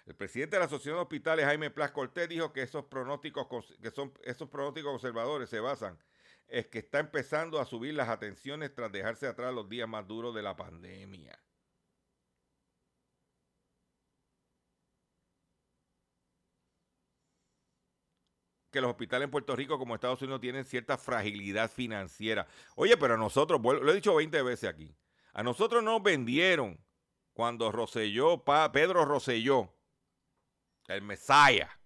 El 0.04 0.16
presidente 0.16 0.56
de 0.56 0.60
la 0.60 0.66
Asociación 0.66 0.96
de 0.96 1.02
Hospitales, 1.02 1.44
Jaime 1.44 1.70
Plas 1.70 1.92
Cortés, 1.92 2.28
dijo 2.28 2.52
que 2.52 2.62
esos 2.62 2.86
pronósticos, 2.86 3.46
que 3.80 3.90
son, 3.92 4.12
esos 4.24 4.48
pronósticos 4.48 4.90
conservadores 4.90 5.48
se 5.48 5.60
basan 5.60 5.98
en 6.48 6.64
que 6.64 6.80
está 6.80 6.98
empezando 6.98 7.60
a 7.60 7.64
subir 7.64 7.94
las 7.94 8.08
atenciones 8.08 8.74
tras 8.74 8.90
dejarse 8.90 9.26
atrás 9.26 9.54
los 9.54 9.68
días 9.68 9.88
más 9.88 10.06
duros 10.06 10.34
de 10.34 10.42
la 10.42 10.56
pandemia. 10.56 11.38
Que 18.72 18.80
los 18.80 18.90
hospitales 18.90 19.26
en 19.26 19.30
Puerto 19.30 19.54
Rico 19.54 19.78
como 19.78 19.94
Estados 19.94 20.22
Unidos 20.22 20.40
tienen 20.40 20.64
cierta 20.64 20.98
fragilidad 20.98 21.70
financiera. 21.70 22.48
Oye, 22.74 22.96
pero 22.96 23.14
a 23.14 23.18
nosotros, 23.18 23.60
lo 23.62 23.92
he 23.92 23.94
dicho 23.94 24.14
20 24.14 24.42
veces 24.42 24.68
aquí, 24.68 24.96
a 25.34 25.42
nosotros 25.42 25.84
nos 25.84 26.02
vendieron 26.02 26.82
cuando 27.34 27.70
Roselló, 27.70 28.42
Pedro 28.72 29.04
Roselló, 29.04 29.74
el 30.88 31.02
Mesaya, 31.02 31.78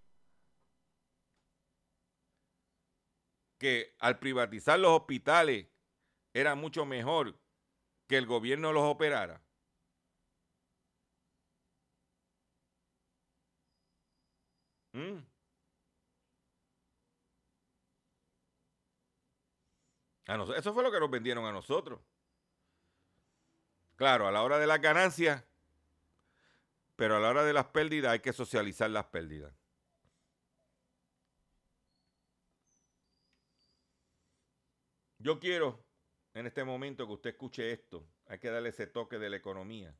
que 3.58 3.94
al 3.98 4.18
privatizar 4.18 4.78
los 4.78 4.92
hospitales 4.92 5.66
era 6.32 6.54
mucho 6.54 6.86
mejor 6.86 7.38
que 8.06 8.16
el 8.16 8.26
gobierno 8.26 8.72
los 8.72 8.84
operara. 8.84 9.42
¿Mm? 14.92 15.35
Eso 20.26 20.74
fue 20.74 20.82
lo 20.82 20.90
que 20.90 21.00
nos 21.00 21.10
vendieron 21.10 21.44
a 21.44 21.52
nosotros. 21.52 22.00
Claro, 23.94 24.26
a 24.26 24.32
la 24.32 24.42
hora 24.42 24.58
de 24.58 24.66
las 24.66 24.80
ganancias, 24.80 25.42
pero 26.96 27.16
a 27.16 27.20
la 27.20 27.30
hora 27.30 27.44
de 27.44 27.52
las 27.52 27.66
pérdidas 27.66 28.12
hay 28.12 28.20
que 28.20 28.32
socializar 28.32 28.90
las 28.90 29.06
pérdidas. 29.06 29.52
Yo 35.18 35.40
quiero 35.40 35.84
en 36.34 36.46
este 36.46 36.62
momento 36.64 37.06
que 37.06 37.12
usted 37.14 37.30
escuche 37.30 37.72
esto. 37.72 38.06
Hay 38.26 38.38
que 38.38 38.50
darle 38.50 38.68
ese 38.68 38.86
toque 38.86 39.18
de 39.18 39.30
la 39.30 39.36
economía. 39.36 39.94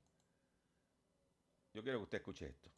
Yo 1.72 1.82
quiero 1.82 1.98
que 1.98 2.04
usted 2.04 2.18
escuche 2.18 2.46
esto. 2.46 2.70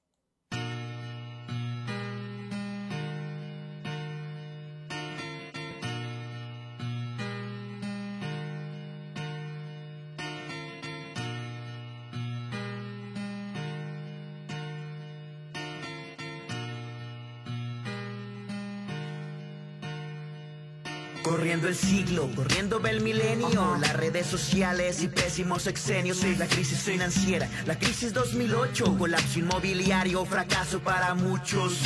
Corriendo 21.29 21.69
el 21.69 21.75
siglo, 21.75 22.31
corriendo 22.35 22.81
el 22.87 23.03
milenio, 23.03 23.77
las 23.79 23.93
redes 23.95 24.27
sociales 24.27 25.03
y 25.03 25.09
pésimos 25.09 25.67
exenios, 25.67 26.25
la 26.39 26.47
crisis 26.47 26.81
financiera, 26.81 27.49
la 27.67 27.79
crisis 27.79 28.15
2008, 28.15 28.97
colapso 28.97 29.39
inmobiliario, 29.39 30.25
fracaso 30.25 30.81
para 30.81 31.15
muchos. 31.15 31.79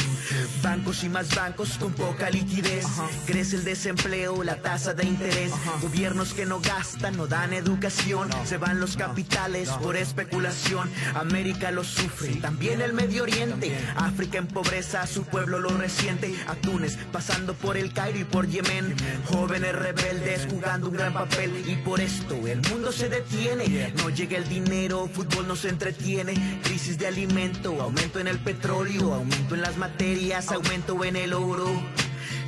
Bancos 0.62 1.02
y 1.02 1.08
más 1.08 1.34
bancos 1.34 1.76
con 1.78 1.92
poca 1.92 2.30
liquidez, 2.30 2.86
crece 3.26 3.56
el 3.56 3.64
desempleo, 3.64 4.44
la 4.44 4.62
tasa 4.62 4.94
de 4.94 5.06
interés, 5.06 5.52
gobiernos 5.80 6.34
que 6.34 6.46
no 6.46 6.60
gastan, 6.60 7.16
no 7.16 7.26
dan 7.26 7.52
educación, 7.52 8.30
se 8.44 8.58
van 8.58 8.78
los 8.78 8.96
capitales 8.96 9.68
por 9.70 9.96
especulación, 9.96 10.88
América 11.14 11.72
lo 11.72 11.82
sufre, 11.82 12.36
también 12.36 12.80
el 12.80 12.92
Medio 12.92 13.24
Oriente, 13.24 13.76
África 13.96 14.38
en 14.38 14.46
pobreza, 14.46 15.06
su 15.06 15.24
pueblo 15.24 15.58
lo 15.58 15.70
resiente, 15.70 16.32
a 16.46 16.54
Túnez 16.54 16.96
pasando 17.10 17.54
por 17.54 17.76
el 17.76 17.92
Cairo 17.92 18.20
y 18.20 18.24
por 18.24 18.46
Yemen, 18.46 18.94
Jóvenes 19.32 19.74
rebeldes 19.74 20.46
jugando 20.50 20.88
un 20.88 20.94
gran 20.94 21.14
papel 21.14 21.64
y 21.66 21.76
por 21.76 22.00
esto 22.00 22.34
el 22.46 22.60
mundo 22.70 22.92
se 22.92 23.08
detiene. 23.08 23.92
No 23.96 24.10
llega 24.10 24.36
el 24.36 24.48
dinero, 24.48 25.08
fútbol 25.12 25.48
no 25.48 25.56
se 25.56 25.70
entretiene. 25.70 26.60
Crisis 26.62 26.98
de 26.98 27.06
alimento, 27.06 27.80
aumento 27.80 28.20
en 28.20 28.28
el 28.28 28.38
petróleo, 28.38 29.14
aumento 29.14 29.54
en 29.54 29.62
las 29.62 29.76
materias, 29.78 30.52
aumento 30.52 31.02
en 31.04 31.16
el 31.16 31.32
oro. 31.32 31.66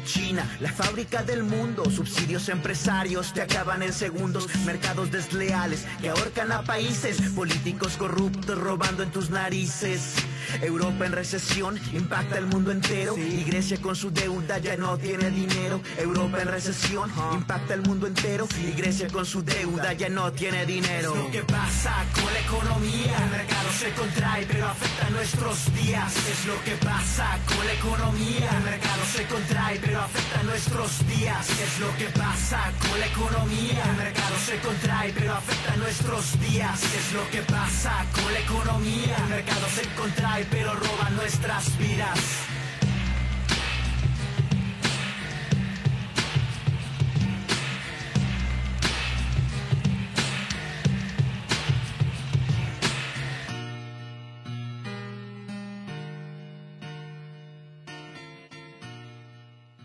China, 0.05 0.47
la 0.61 0.71
fábrica 0.71 1.23
del 1.23 1.43
mundo, 1.43 1.91
subsidios 1.91 2.51
empresarios 2.51 3.33
te 3.33 3.41
acaban 3.41 3.83
en 3.83 3.93
segundos, 3.93 4.49
mercados 4.67 5.11
desleales 5.11 5.87
que 6.03 6.11
ahorcan 6.11 6.53
a 6.53 6.63
países, 6.63 7.21
políticos 7.31 7.97
corruptos 7.97 8.59
robando 8.59 9.03
en 9.03 9.11
tus 9.11 9.31
narices. 9.31 10.15
Europa 10.63 11.07
en 11.07 11.13
recesión 11.13 11.81
impacta 11.93 12.39
el 12.39 12.47
mundo 12.47 12.71
entero 12.71 13.17
y 13.17 13.45
Grecia 13.45 13.79
con 13.81 13.97
su 13.97 14.11
deuda 14.11 14.59
ya 14.59 14.77
no 14.77 14.97
tiene 14.99 15.31
dinero. 15.31 15.81
Europa 15.99 16.43
en 16.43 16.49
recesión 16.49 17.11
impacta 17.33 17.75
el 17.75 17.83
mundo 17.83 18.07
entero 18.07 18.47
y 18.61 18.73
Grecia 18.73 19.09
con 19.09 19.25
su 19.25 19.43
deuda 19.43 19.93
ya 19.93 20.09
no 20.09 20.33
tiene 20.33 20.67
dinero. 20.67 21.15
Es 21.15 21.25
lo 21.25 21.31
que 21.31 21.43
pasa 21.45 22.05
con 22.15 22.33
la 22.33 22.41
economía, 22.41 23.17
el 23.25 23.31
mercado 23.31 23.69
se 23.79 23.91
contrae 23.93 24.47
pero 24.47 24.67
afecta 24.67 25.07
a 25.07 25.11
nuestros 25.11 25.75
días. 25.75 26.15
Es 26.17 26.47
lo 26.47 26.63
que 26.65 26.77
pasa 26.85 27.39
con 27.47 27.67
la 27.67 27.73
economía, 27.73 28.51
el 28.57 28.65
mercado 28.65 29.03
se 29.13 29.25
contrae 29.27 29.79
pero 29.81 30.01
afecta 30.01 30.41
a 30.41 30.43
nuestros 30.43 31.07
días. 31.09 31.49
Es 31.49 31.81
lo 31.81 31.97
que 31.97 32.07
pasa 32.19 32.73
con 32.81 33.01
la 33.01 33.07
economía, 33.07 33.83
el 33.91 33.97
mercado 33.97 34.35
se 34.45 34.59
contrae 34.59 35.13
pero 35.13 35.33
afecta 35.35 35.54
nuestros 35.85 36.41
días. 36.41 36.83
Es 36.83 37.13
lo 37.13 37.29
que 37.31 37.43
pasa 37.43 38.07
con 38.15 38.33
la 38.33 38.41
economía, 38.41 39.17
el 39.19 39.29
mercado 39.29 39.69
se 39.69 39.87
contrae 39.95 40.47
pero 40.51 40.73
roba 40.73 41.11
nuestras 41.11 41.77
vidas. 41.79 42.19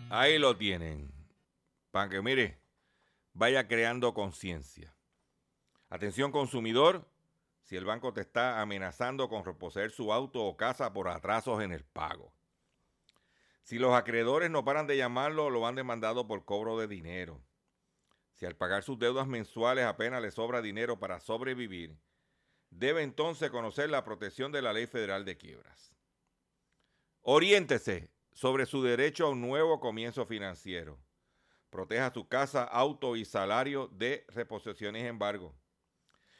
Ahí 0.08 0.38
lo 0.38 0.56
tienen. 0.56 1.12
Para 1.90 2.08
que 2.08 2.22
mire, 2.22 2.58
vaya 3.34 3.68
creando 3.68 4.14
conciencia. 4.14 4.94
Atención 5.90 6.30
consumidor, 6.30 7.04
si 7.62 7.76
el 7.76 7.84
banco 7.84 8.12
te 8.12 8.20
está 8.20 8.60
amenazando 8.60 9.28
con 9.28 9.44
reposer 9.44 9.90
su 9.90 10.12
auto 10.12 10.44
o 10.44 10.56
casa 10.56 10.92
por 10.92 11.08
atrasos 11.08 11.62
en 11.62 11.72
el 11.72 11.84
pago. 11.84 12.32
Si 13.64 13.78
los 13.78 13.92
acreedores 13.94 14.50
no 14.50 14.64
paran 14.64 14.86
de 14.86 14.96
llamarlo, 14.96 15.50
lo 15.50 15.66
han 15.66 15.74
demandado 15.74 16.26
por 16.26 16.44
cobro 16.44 16.78
de 16.78 16.86
dinero. 16.86 17.40
Si 18.34 18.46
al 18.46 18.56
pagar 18.56 18.84
sus 18.84 18.98
deudas 18.98 19.26
mensuales 19.26 19.84
apenas 19.84 20.22
le 20.22 20.30
sobra 20.30 20.62
dinero 20.62 20.98
para 20.98 21.20
sobrevivir, 21.20 21.98
debe 22.70 23.02
entonces 23.02 23.50
conocer 23.50 23.90
la 23.90 24.04
protección 24.04 24.52
de 24.52 24.62
la 24.62 24.72
Ley 24.72 24.86
Federal 24.86 25.24
de 25.24 25.36
Quiebras. 25.36 25.92
Oriéntese 27.22 28.10
sobre 28.32 28.64
su 28.64 28.82
derecho 28.82 29.26
a 29.26 29.30
un 29.30 29.40
nuevo 29.40 29.80
comienzo 29.80 30.24
financiero. 30.24 30.98
Proteja 31.68 32.12
su 32.12 32.28
casa, 32.28 32.64
auto 32.64 33.16
y 33.16 33.24
salario 33.24 33.88
de 33.88 34.24
reposiciones 34.28 35.02
y 35.02 35.06
embargo. 35.06 35.59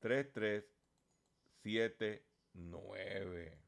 3379 0.00 2.22
478 2.54 2.54
3379. 2.54 3.67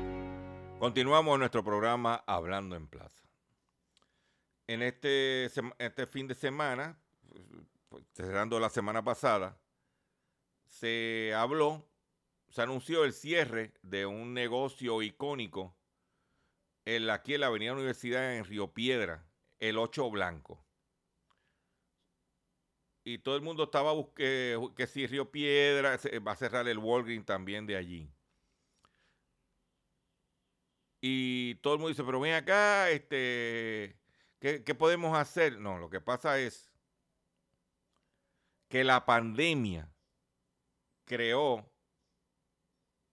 Continuamos 0.81 1.37
nuestro 1.37 1.63
programa 1.63 2.23
Hablando 2.25 2.75
en 2.75 2.87
Plaza. 2.87 3.29
En 4.65 4.81
este, 4.81 5.45
este 5.77 6.07
fin 6.07 6.27
de 6.27 6.33
semana, 6.33 6.97
pues, 7.87 8.03
cerrando 8.15 8.59
la 8.59 8.71
semana 8.71 9.03
pasada, 9.03 9.59
se 10.65 11.35
habló, 11.37 11.87
se 12.49 12.63
anunció 12.63 13.03
el 13.03 13.13
cierre 13.13 13.75
de 13.83 14.07
un 14.07 14.33
negocio 14.33 15.03
icónico 15.03 15.75
en 16.85 17.05
la, 17.05 17.13
aquí 17.13 17.35
en 17.35 17.41
la 17.41 17.47
Avenida 17.47 17.73
Universidad 17.73 18.35
en 18.35 18.45
Río 18.45 18.73
Piedra, 18.73 19.23
el 19.59 19.77
8 19.77 20.09
Blanco. 20.09 20.65
Y 23.03 23.19
todo 23.19 23.35
el 23.35 23.43
mundo 23.43 23.65
estaba 23.65 23.91
buscando 23.91 24.73
que 24.73 24.87
si 24.87 25.05
Río 25.05 25.29
Piedra 25.29 25.99
va 26.27 26.31
a 26.31 26.35
cerrar 26.35 26.67
el 26.67 26.79
Walgreens 26.79 27.27
también 27.27 27.67
de 27.67 27.75
allí. 27.75 28.11
Y 31.01 31.55
todo 31.55 31.73
el 31.73 31.79
mundo 31.79 31.89
dice, 31.89 32.03
pero 32.03 32.19
ven 32.19 32.35
acá, 32.35 32.91
este, 32.91 33.97
¿qué, 34.39 34.63
¿qué, 34.63 34.75
podemos 34.75 35.17
hacer? 35.17 35.57
No, 35.57 35.79
lo 35.79 35.89
que 35.89 35.99
pasa 35.99 36.39
es 36.39 36.71
que 38.69 38.83
la 38.83 39.05
pandemia 39.05 39.91
creó 41.05 41.69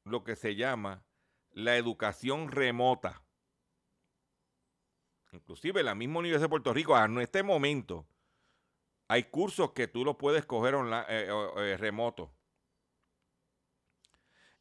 lo 0.04 0.22
que 0.22 0.36
se 0.36 0.54
llama 0.54 1.02
la 1.50 1.76
educación 1.76 2.52
remota. 2.52 3.22
Inclusive 5.32 5.82
la 5.82 5.94
misma 5.94 6.20
Universidad 6.20 6.46
de 6.46 6.50
Puerto 6.50 6.72
Rico, 6.72 6.96
en 6.96 7.18
este 7.20 7.42
momento, 7.42 8.06
hay 9.08 9.24
cursos 9.24 9.72
que 9.72 9.88
tú 9.88 10.04
los 10.04 10.16
puedes 10.16 10.44
coger 10.44 10.74
online, 10.74 11.04
eh, 11.08 11.28
eh, 11.56 11.76
remoto. 11.78 12.32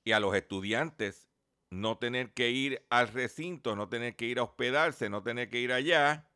Y 0.03 0.13
a 0.13 0.19
los 0.19 0.33
estudiantes 0.35 1.29
no 1.69 1.97
tener 1.97 2.33
que 2.33 2.49
ir 2.49 2.85
al 2.89 3.09
recinto, 3.09 3.75
no 3.75 3.89
tener 3.89 4.15
que 4.15 4.25
ir 4.25 4.39
a 4.39 4.43
hospedarse, 4.43 5.09
no 5.09 5.23
tener 5.23 5.49
que 5.49 5.59
ir 5.59 5.73
allá, 5.73 6.27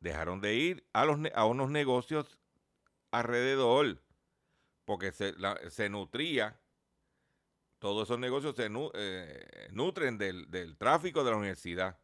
dejaron 0.00 0.40
de 0.40 0.54
ir 0.54 0.86
a, 0.92 1.44
unos 1.46 1.70
negocios 1.70 2.38
alrededor, 3.10 4.02
porque 4.84 5.12
se, 5.12 5.88
nutría, 5.88 6.60
todos 7.78 8.08
esos 8.08 8.18
negocios 8.18 8.56
se 8.56 8.68
eh, 8.94 9.68
nutren 9.72 10.18
del, 10.18 10.50
del, 10.50 10.76
tráfico 10.76 11.24
de 11.24 11.30
la 11.30 11.36
universidad. 11.36 11.98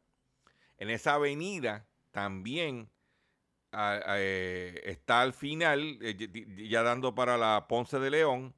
En 0.76 0.90
esa 0.90 1.14
avenida 1.14 1.86
también 2.10 2.90
eh, 3.72 4.80
está 4.84 5.22
al 5.22 5.32
final, 5.32 5.98
eh, 6.00 6.16
ya 6.68 6.82
dando 6.82 7.14
para 7.14 7.36
la 7.36 7.66
Ponce 7.68 7.98
de 7.98 8.10
León, 8.10 8.54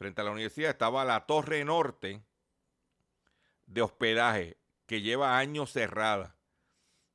frente 0.00 0.22
a 0.22 0.24
la 0.24 0.30
universidad, 0.30 0.70
estaba 0.70 1.04
la 1.04 1.26
Torre 1.26 1.62
Norte 1.62 2.22
de 3.66 3.82
hospedaje, 3.82 4.56
que 4.86 5.02
lleva 5.02 5.36
años 5.36 5.72
cerrada. 5.72 6.38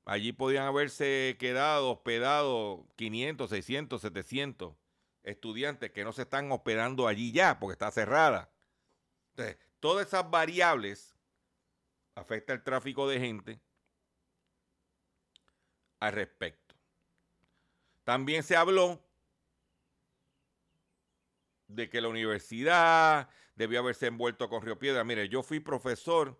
Allí 0.06 0.34
podían 0.34 0.68
haberse 0.68 1.36
quedado 1.40 1.90
hospedados 1.90 2.82
500, 2.96 3.50
600, 3.50 4.02
700 4.02 4.76
estudiantes 5.24 5.90
que 5.94 6.04
no 6.04 6.14
se 6.14 6.22
están 6.22 6.52
hospedando 6.52 7.08
allí 7.08 7.32
ya 7.32 7.60
porque 7.60 7.74
está 7.74 7.90
cerrada. 7.90 8.52
Entonces, 9.32 9.58
todas 9.80 10.06
esas 10.06 10.30
variables 10.30 11.18
afectan 12.14 12.58
el 12.58 12.64
tráfico 12.64 13.10
de 13.10 13.20
gente 13.20 13.60
al 16.00 16.14
respecto. 16.14 16.76
También 18.04 18.44
se 18.44 18.56
habló 18.56 19.04
de 21.76 21.90
que 21.90 22.02
la 22.02 22.08
universidad 22.08 23.30
debió 23.56 23.80
haberse 23.80 24.08
envuelto 24.08 24.50
con 24.50 24.62
Río 24.62 24.80
Piedra. 24.80 25.04
Mire, 25.04 25.30
yo 25.30 25.44
fui 25.44 25.60
profesor 25.60 26.40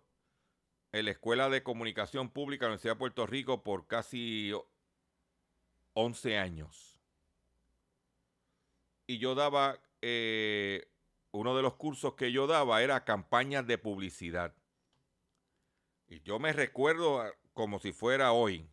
en 0.92 1.04
la 1.04 1.10
Escuela 1.10 1.48
de 1.48 1.62
Comunicación 1.62 2.30
Pública 2.30 2.64
de 2.64 2.68
la 2.68 2.72
Universidad 2.72 2.94
de 2.94 2.98
Puerto 2.98 3.26
Rico 3.26 3.62
por 3.62 3.86
casi 3.86 4.52
11 5.94 6.38
años. 6.38 6.98
Y 9.06 9.18
yo 9.18 9.34
daba, 9.34 9.78
eh, 10.02 10.88
uno 11.30 11.56
de 11.56 11.62
los 11.62 11.74
cursos 11.74 12.14
que 12.14 12.32
yo 12.32 12.46
daba 12.46 12.82
era 12.82 13.04
campañas 13.04 13.66
de 13.66 13.78
publicidad. 13.78 14.54
Y 16.08 16.20
yo 16.20 16.38
me 16.38 16.52
recuerdo 16.52 17.24
como 17.52 17.78
si 17.78 17.92
fuera 17.92 18.32
hoy 18.32 18.68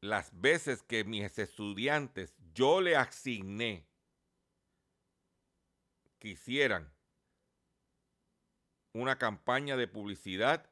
las 0.00 0.38
veces 0.40 0.82
que 0.82 1.04
mis 1.04 1.38
estudiantes 1.38 2.36
yo 2.54 2.80
le 2.80 2.96
asigné 2.96 3.86
quisieran 6.18 6.92
una 8.92 9.18
campaña 9.18 9.76
de 9.76 9.88
publicidad 9.88 10.70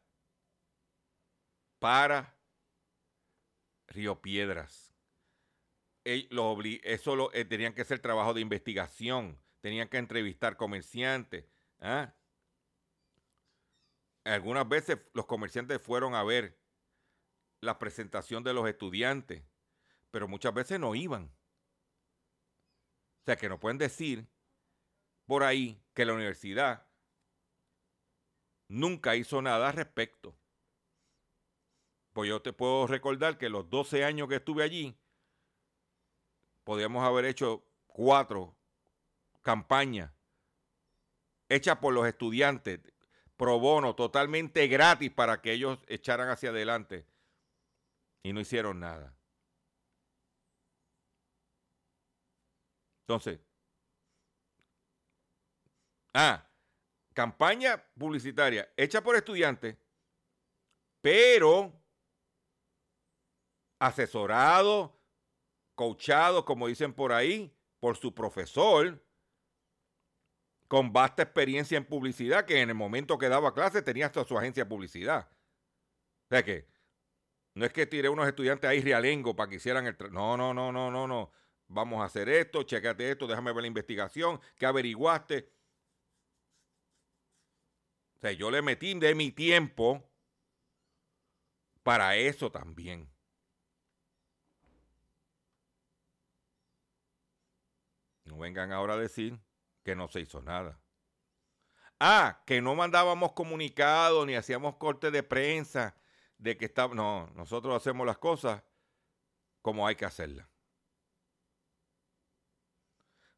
para 1.78 2.36
Río 3.88 4.20
Piedras. 4.20 4.94
Eso 6.04 7.16
lo, 7.16 7.32
eh, 7.32 7.44
tenían 7.44 7.74
que 7.74 7.84
ser 7.84 7.98
trabajo 7.98 8.32
de 8.32 8.40
investigación, 8.40 9.40
tenían 9.60 9.88
que 9.88 9.98
entrevistar 9.98 10.56
comerciantes. 10.56 11.44
¿ah? 11.80 12.14
Algunas 14.24 14.68
veces 14.68 14.98
los 15.14 15.26
comerciantes 15.26 15.80
fueron 15.82 16.14
a 16.14 16.22
ver 16.22 16.58
la 17.60 17.78
presentación 17.78 18.44
de 18.44 18.54
los 18.54 18.68
estudiantes, 18.68 19.42
pero 20.10 20.28
muchas 20.28 20.54
veces 20.54 20.78
no 20.78 20.94
iban. 20.94 21.32
O 23.22 23.24
sea 23.24 23.36
que 23.36 23.48
no 23.48 23.58
pueden 23.58 23.78
decir 23.78 24.28
por 25.26 25.42
ahí 25.42 25.80
que 25.94 26.04
la 26.04 26.14
universidad 26.14 26.86
nunca 28.68 29.16
hizo 29.16 29.42
nada 29.42 29.68
al 29.68 29.74
respecto. 29.74 30.36
Pues 32.12 32.28
yo 32.28 32.40
te 32.40 32.52
puedo 32.52 32.86
recordar 32.86 33.36
que 33.36 33.48
los 33.48 33.68
12 33.68 34.04
años 34.04 34.28
que 34.28 34.36
estuve 34.36 34.62
allí, 34.62 34.96
podíamos 36.64 37.04
haber 37.04 37.26
hecho 37.26 37.64
cuatro 37.86 38.56
campañas 39.42 40.10
hechas 41.48 41.78
por 41.78 41.94
los 41.94 42.06
estudiantes, 42.06 42.80
pro 43.36 43.58
bono, 43.58 43.94
totalmente 43.94 44.66
gratis 44.66 45.10
para 45.10 45.40
que 45.40 45.52
ellos 45.52 45.78
echaran 45.86 46.28
hacia 46.28 46.50
adelante. 46.50 47.06
Y 48.22 48.32
no 48.32 48.40
hicieron 48.40 48.80
nada. 48.80 49.16
Entonces, 53.02 53.38
Ah, 56.18 56.48
campaña 57.12 57.84
publicitaria 57.98 58.72
hecha 58.74 59.02
por 59.02 59.16
estudiantes, 59.16 59.76
pero 61.02 61.78
asesorado, 63.78 64.98
coachado, 65.74 66.42
como 66.46 66.68
dicen 66.68 66.94
por 66.94 67.12
ahí, 67.12 67.54
por 67.80 67.98
su 67.98 68.14
profesor, 68.14 69.04
con 70.68 70.90
vasta 70.90 71.22
experiencia 71.22 71.76
en 71.76 71.84
publicidad, 71.84 72.46
que 72.46 72.62
en 72.62 72.70
el 72.70 72.74
momento 72.74 73.18
que 73.18 73.28
daba 73.28 73.52
clase 73.52 73.82
tenía 73.82 74.06
hasta 74.06 74.24
su 74.24 74.38
agencia 74.38 74.64
de 74.64 74.70
publicidad. 74.70 75.28
O 75.30 76.28
sea 76.30 76.42
que 76.42 76.66
no 77.52 77.66
es 77.66 77.74
que 77.74 77.84
tiré 77.84 78.08
unos 78.08 78.26
estudiantes 78.26 78.70
ahí 78.70 78.80
realengo 78.80 79.36
para 79.36 79.50
que 79.50 79.56
hicieran 79.56 79.86
el... 79.86 79.98
No, 80.12 80.38
no, 80.38 80.54
no, 80.54 80.72
no, 80.72 80.90
no, 80.90 81.06
no. 81.06 81.30
Vamos 81.68 82.00
a 82.00 82.06
hacer 82.06 82.30
esto, 82.30 82.62
checate 82.62 83.10
esto, 83.10 83.26
déjame 83.26 83.52
ver 83.52 83.60
la 83.60 83.68
investigación, 83.68 84.40
qué 84.56 84.64
averiguaste. 84.64 85.55
O 88.16 88.20
sea, 88.20 88.32
yo 88.32 88.50
le 88.50 88.62
metí 88.62 88.94
de 88.98 89.14
mi 89.14 89.30
tiempo 89.30 90.02
para 91.82 92.16
eso 92.16 92.50
también. 92.50 93.08
No 98.24 98.38
vengan 98.38 98.72
ahora 98.72 98.94
a 98.94 98.98
decir 98.98 99.38
que 99.84 99.94
no 99.94 100.08
se 100.08 100.20
hizo 100.20 100.42
nada. 100.42 100.80
Ah, 102.00 102.42
que 102.46 102.60
no 102.60 102.74
mandábamos 102.74 103.32
comunicados 103.32 104.26
ni 104.26 104.34
hacíamos 104.34 104.76
corte 104.76 105.10
de 105.10 105.22
prensa 105.22 105.96
de 106.38 106.56
que 106.56 106.64
está. 106.64 106.88
No, 106.88 107.30
nosotros 107.34 107.76
hacemos 107.76 108.06
las 108.06 108.18
cosas 108.18 108.62
como 109.62 109.86
hay 109.86 109.94
que 109.94 110.04
hacerlas. 110.04 110.48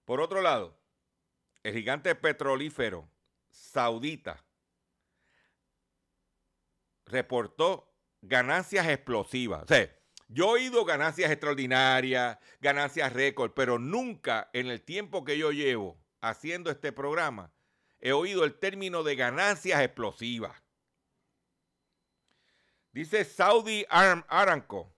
Por 0.04 0.20
otro 0.20 0.40
lado, 0.40 0.80
el 1.62 1.74
gigante 1.74 2.14
petrolífero 2.14 3.10
saudita 3.50 4.47
reportó 7.08 7.92
ganancias 8.22 8.86
explosivas. 8.86 9.64
O 9.64 9.66
sea, 9.66 9.94
yo 10.28 10.56
he 10.56 10.60
oído 10.60 10.84
ganancias 10.84 11.30
extraordinarias, 11.30 12.38
ganancias 12.60 13.12
récord, 13.12 13.52
pero 13.54 13.78
nunca 13.78 14.50
en 14.52 14.66
el 14.66 14.82
tiempo 14.82 15.24
que 15.24 15.38
yo 15.38 15.52
llevo 15.52 15.98
haciendo 16.20 16.70
este 16.70 16.92
programa 16.92 17.52
he 18.00 18.12
oído 18.12 18.44
el 18.44 18.58
término 18.58 19.02
de 19.02 19.16
ganancias 19.16 19.80
explosivas. 19.80 20.62
Dice 22.92 23.24
Saudi 23.24 23.84
Aramco, 23.88 24.94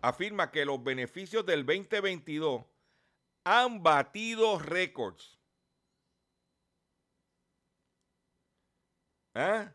afirma 0.00 0.50
que 0.50 0.64
los 0.64 0.82
beneficios 0.82 1.44
del 1.46 1.64
2022 1.64 2.64
han 3.44 3.82
batido 3.82 4.58
récords. 4.58 5.38
¿Ah? 9.34 9.72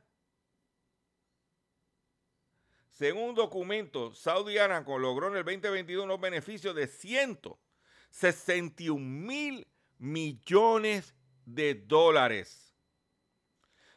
Según 2.95 3.23
un 3.23 3.35
documento, 3.35 4.13
Saudi 4.13 4.57
Aramco 4.57 4.97
logró 4.97 5.27
en 5.27 5.35
el 5.35 5.43
2022 5.43 6.05
unos 6.05 6.21
beneficios 6.21 6.73
de 6.73 6.87
161 6.87 9.05
mil 9.05 9.67
millones 9.97 11.13
de 11.45 11.75
dólares, 11.75 12.73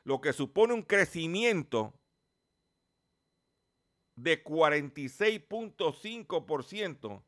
lo 0.03 0.20
que 0.20 0.32
supone 0.32 0.74
un 0.74 0.82
crecimiento 0.82 1.94
de 4.16 4.42
46.5% 4.42 7.22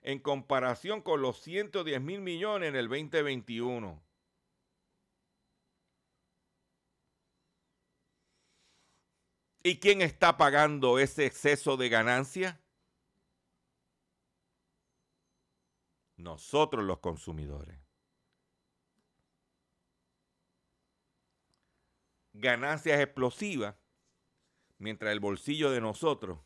en 0.00 0.18
comparación 0.18 1.02
con 1.02 1.22
los 1.22 1.40
110 1.40 2.00
mil 2.00 2.20
millones 2.20 2.70
en 2.70 2.74
el 2.74 2.88
2021. 2.88 4.02
¿Y 9.64 9.78
quién 9.78 10.02
está 10.02 10.36
pagando 10.36 10.98
ese 10.98 11.24
exceso 11.24 11.76
de 11.76 11.88
ganancia? 11.88 12.60
Nosotros 16.16 16.84
los 16.84 16.98
consumidores. 16.98 17.78
Ganancias 22.32 22.98
explosivas 23.00 23.76
mientras 24.78 25.12
el 25.12 25.20
bolsillo 25.20 25.70
de 25.70 25.80
nosotros 25.80 26.40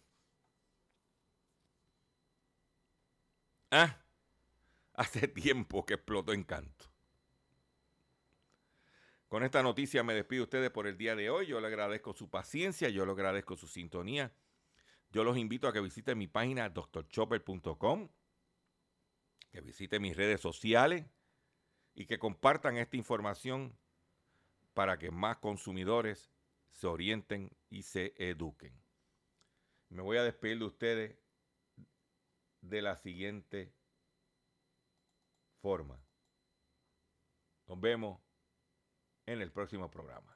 ah, 3.70 4.04
hace 4.94 5.28
tiempo 5.28 5.86
que 5.86 5.94
explotó 5.94 6.32
en 6.32 6.44
canto. 6.44 6.95
Con 9.28 9.42
esta 9.42 9.62
noticia 9.62 10.04
me 10.04 10.14
despido 10.14 10.40
de 10.40 10.44
ustedes 10.44 10.70
por 10.70 10.86
el 10.86 10.96
día 10.96 11.16
de 11.16 11.30
hoy. 11.30 11.46
Yo 11.46 11.60
le 11.60 11.66
agradezco 11.66 12.12
su 12.12 12.30
paciencia, 12.30 12.88
yo 12.90 13.04
le 13.04 13.12
agradezco 13.12 13.56
su 13.56 13.66
sintonía. 13.66 14.32
Yo 15.10 15.24
los 15.24 15.36
invito 15.36 15.66
a 15.66 15.72
que 15.72 15.80
visiten 15.80 16.18
mi 16.18 16.28
página 16.28 16.68
doctorchopper.com, 16.68 18.08
que 19.50 19.60
visiten 19.60 20.02
mis 20.02 20.16
redes 20.16 20.40
sociales 20.40 21.06
y 21.94 22.06
que 22.06 22.18
compartan 22.18 22.76
esta 22.76 22.96
información 22.96 23.76
para 24.74 24.98
que 24.98 25.10
más 25.10 25.38
consumidores 25.38 26.30
se 26.70 26.86
orienten 26.86 27.50
y 27.68 27.82
se 27.82 28.14
eduquen. 28.18 28.78
Me 29.88 30.02
voy 30.02 30.18
a 30.18 30.22
despedir 30.22 30.58
de 30.58 30.64
ustedes 30.64 31.18
de 32.60 32.82
la 32.82 32.96
siguiente 32.96 33.72
forma. 35.62 35.98
Nos 37.66 37.80
vemos 37.80 38.25
en 39.26 39.42
el 39.42 39.50
próximo 39.50 39.90
programa. 39.90 40.35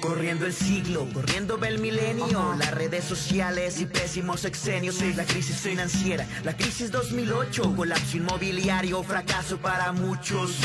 Corriendo 0.00 0.46
el 0.46 0.52
siglo, 0.52 1.08
corriendo 1.12 1.58
el 1.64 1.78
milenio, 1.78 2.54
las 2.58 2.70
redes 2.72 3.04
sociales 3.04 3.80
y 3.80 3.86
pésimos 3.86 4.44
exenios, 4.44 5.00
la 5.16 5.24
crisis 5.24 5.56
financiera, 5.56 6.26
la 6.44 6.56
crisis 6.56 6.92
2008, 6.92 7.74
colapso 7.74 8.16
inmobiliario, 8.16 9.02
fracaso 9.02 9.58
para 9.58 9.92
muchos. 9.92 10.56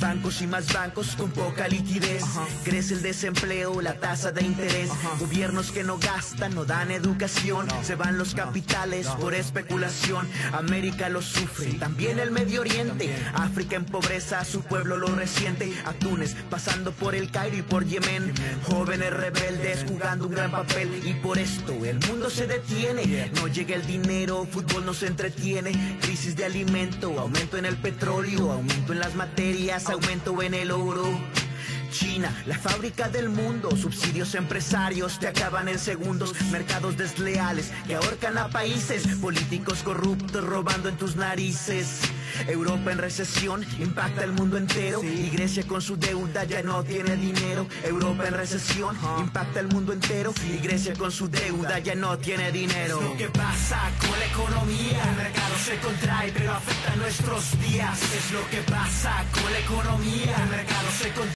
Bancos 0.00 0.40
y 0.40 0.46
más 0.46 0.72
bancos 0.72 1.14
con 1.16 1.30
poca 1.30 1.68
liquidez, 1.68 2.24
crece 2.64 2.94
el 2.94 3.02
desempleo, 3.02 3.82
la 3.82 3.94
tasa 3.94 4.32
de 4.32 4.44
interés, 4.44 4.90
gobiernos 5.18 5.72
que 5.72 5.84
no 5.84 5.98
gastan, 5.98 6.54
no 6.54 6.64
dan 6.64 6.90
educación, 6.90 7.66
se 7.82 7.96
van 7.96 8.16
los 8.18 8.34
capitales 8.34 9.06
por 9.20 9.34
especulación, 9.34 10.28
América 10.52 11.08
lo 11.08 11.22
sufre, 11.22 11.74
también 11.74 12.18
el 12.18 12.30
Medio 12.30 12.62
Oriente, 12.62 13.14
África 13.34 13.76
en 13.76 13.84
pobreza, 13.84 14.44
su 14.44 14.62
pueblo 14.62 14.96
lo 14.96 15.08
resiente, 15.08 15.72
a 15.84 15.92
Túnez 15.92 16.34
pasando 16.48 16.92
por 16.92 17.14
el 17.14 17.30
Cairo 17.30 17.56
y 17.56 17.62
por 17.62 17.84
Yemen. 17.84 18.32
Jóvenes 18.68 19.12
rebeldes 19.12 19.84
jugando 19.88 20.26
un 20.26 20.32
gran 20.32 20.50
papel 20.50 21.00
y 21.04 21.14
por 21.14 21.38
esto 21.38 21.72
el 21.84 21.98
mundo 22.08 22.30
se 22.30 22.46
detiene. 22.46 23.30
No 23.34 23.48
llega 23.48 23.74
el 23.74 23.86
dinero, 23.86 24.46
fútbol 24.50 24.84
no 24.84 24.94
se 24.94 25.06
entretiene. 25.06 25.98
Crisis 26.00 26.36
de 26.36 26.44
alimento, 26.44 27.18
aumento 27.18 27.56
en 27.56 27.66
el 27.66 27.76
petróleo, 27.76 28.52
aumento 28.52 28.92
en 28.92 29.00
las 29.00 29.14
materias, 29.14 29.88
aumento 29.88 30.42
en 30.42 30.54
el 30.54 30.70
oro. 30.70 31.06
China, 31.90 32.32
la 32.46 32.58
fábrica 32.58 33.08
del 33.08 33.28
mundo, 33.28 33.70
subsidios 33.76 34.34
empresarios 34.34 35.18
te 35.18 35.26
acaban 35.26 35.68
en 35.68 35.78
segundos, 35.78 36.34
mercados 36.50 36.96
desleales 36.96 37.72
que 37.86 37.96
ahorcan 37.96 38.38
a 38.38 38.48
países, 38.48 39.06
políticos 39.16 39.82
corruptos 39.82 40.44
robando 40.44 40.88
en 40.88 40.96
tus 40.96 41.16
narices. 41.16 42.00
Europa 42.46 42.92
en 42.92 42.98
recesión 42.98 43.66
impacta 43.78 44.24
el 44.24 44.32
mundo 44.32 44.56
entero 44.56 45.02
y 45.02 45.30
Grecia 45.30 45.64
con 45.66 45.82
su 45.82 45.96
deuda 45.96 46.44
ya 46.44 46.62
no 46.62 46.82
tiene 46.84 47.16
dinero. 47.16 47.66
Europa 47.82 48.28
en 48.28 48.34
recesión 48.34 48.96
impacta 49.18 49.60
el 49.60 49.68
mundo 49.68 49.92
entero 49.92 50.32
y 50.48 50.58
Grecia 50.58 50.94
con 50.94 51.10
su 51.10 51.28
deuda 51.28 51.78
ya 51.80 51.94
no 51.94 52.16
tiene 52.18 52.52
dinero. 52.52 52.98
Es 53.00 53.04
lo 53.04 53.16
que 53.16 53.28
pasa 53.28 53.90
con 53.98 54.18
la 54.18 54.26
economía, 54.26 55.02
el 55.10 55.16
mercado 55.16 55.54
se 55.64 55.76
contrae 55.78 56.32
pero 56.32 56.52
afecta 56.52 56.96
nuestros 56.96 57.60
días. 57.60 58.00
Es 58.14 58.30
lo 58.32 58.48
que 58.48 58.58
pasa 58.70 59.24
con 59.32 59.52
la 59.52 59.58
economía, 59.58 60.36
el 60.44 60.50
mercado 60.50 60.88
se 60.98 61.08
contrae. 61.08 61.20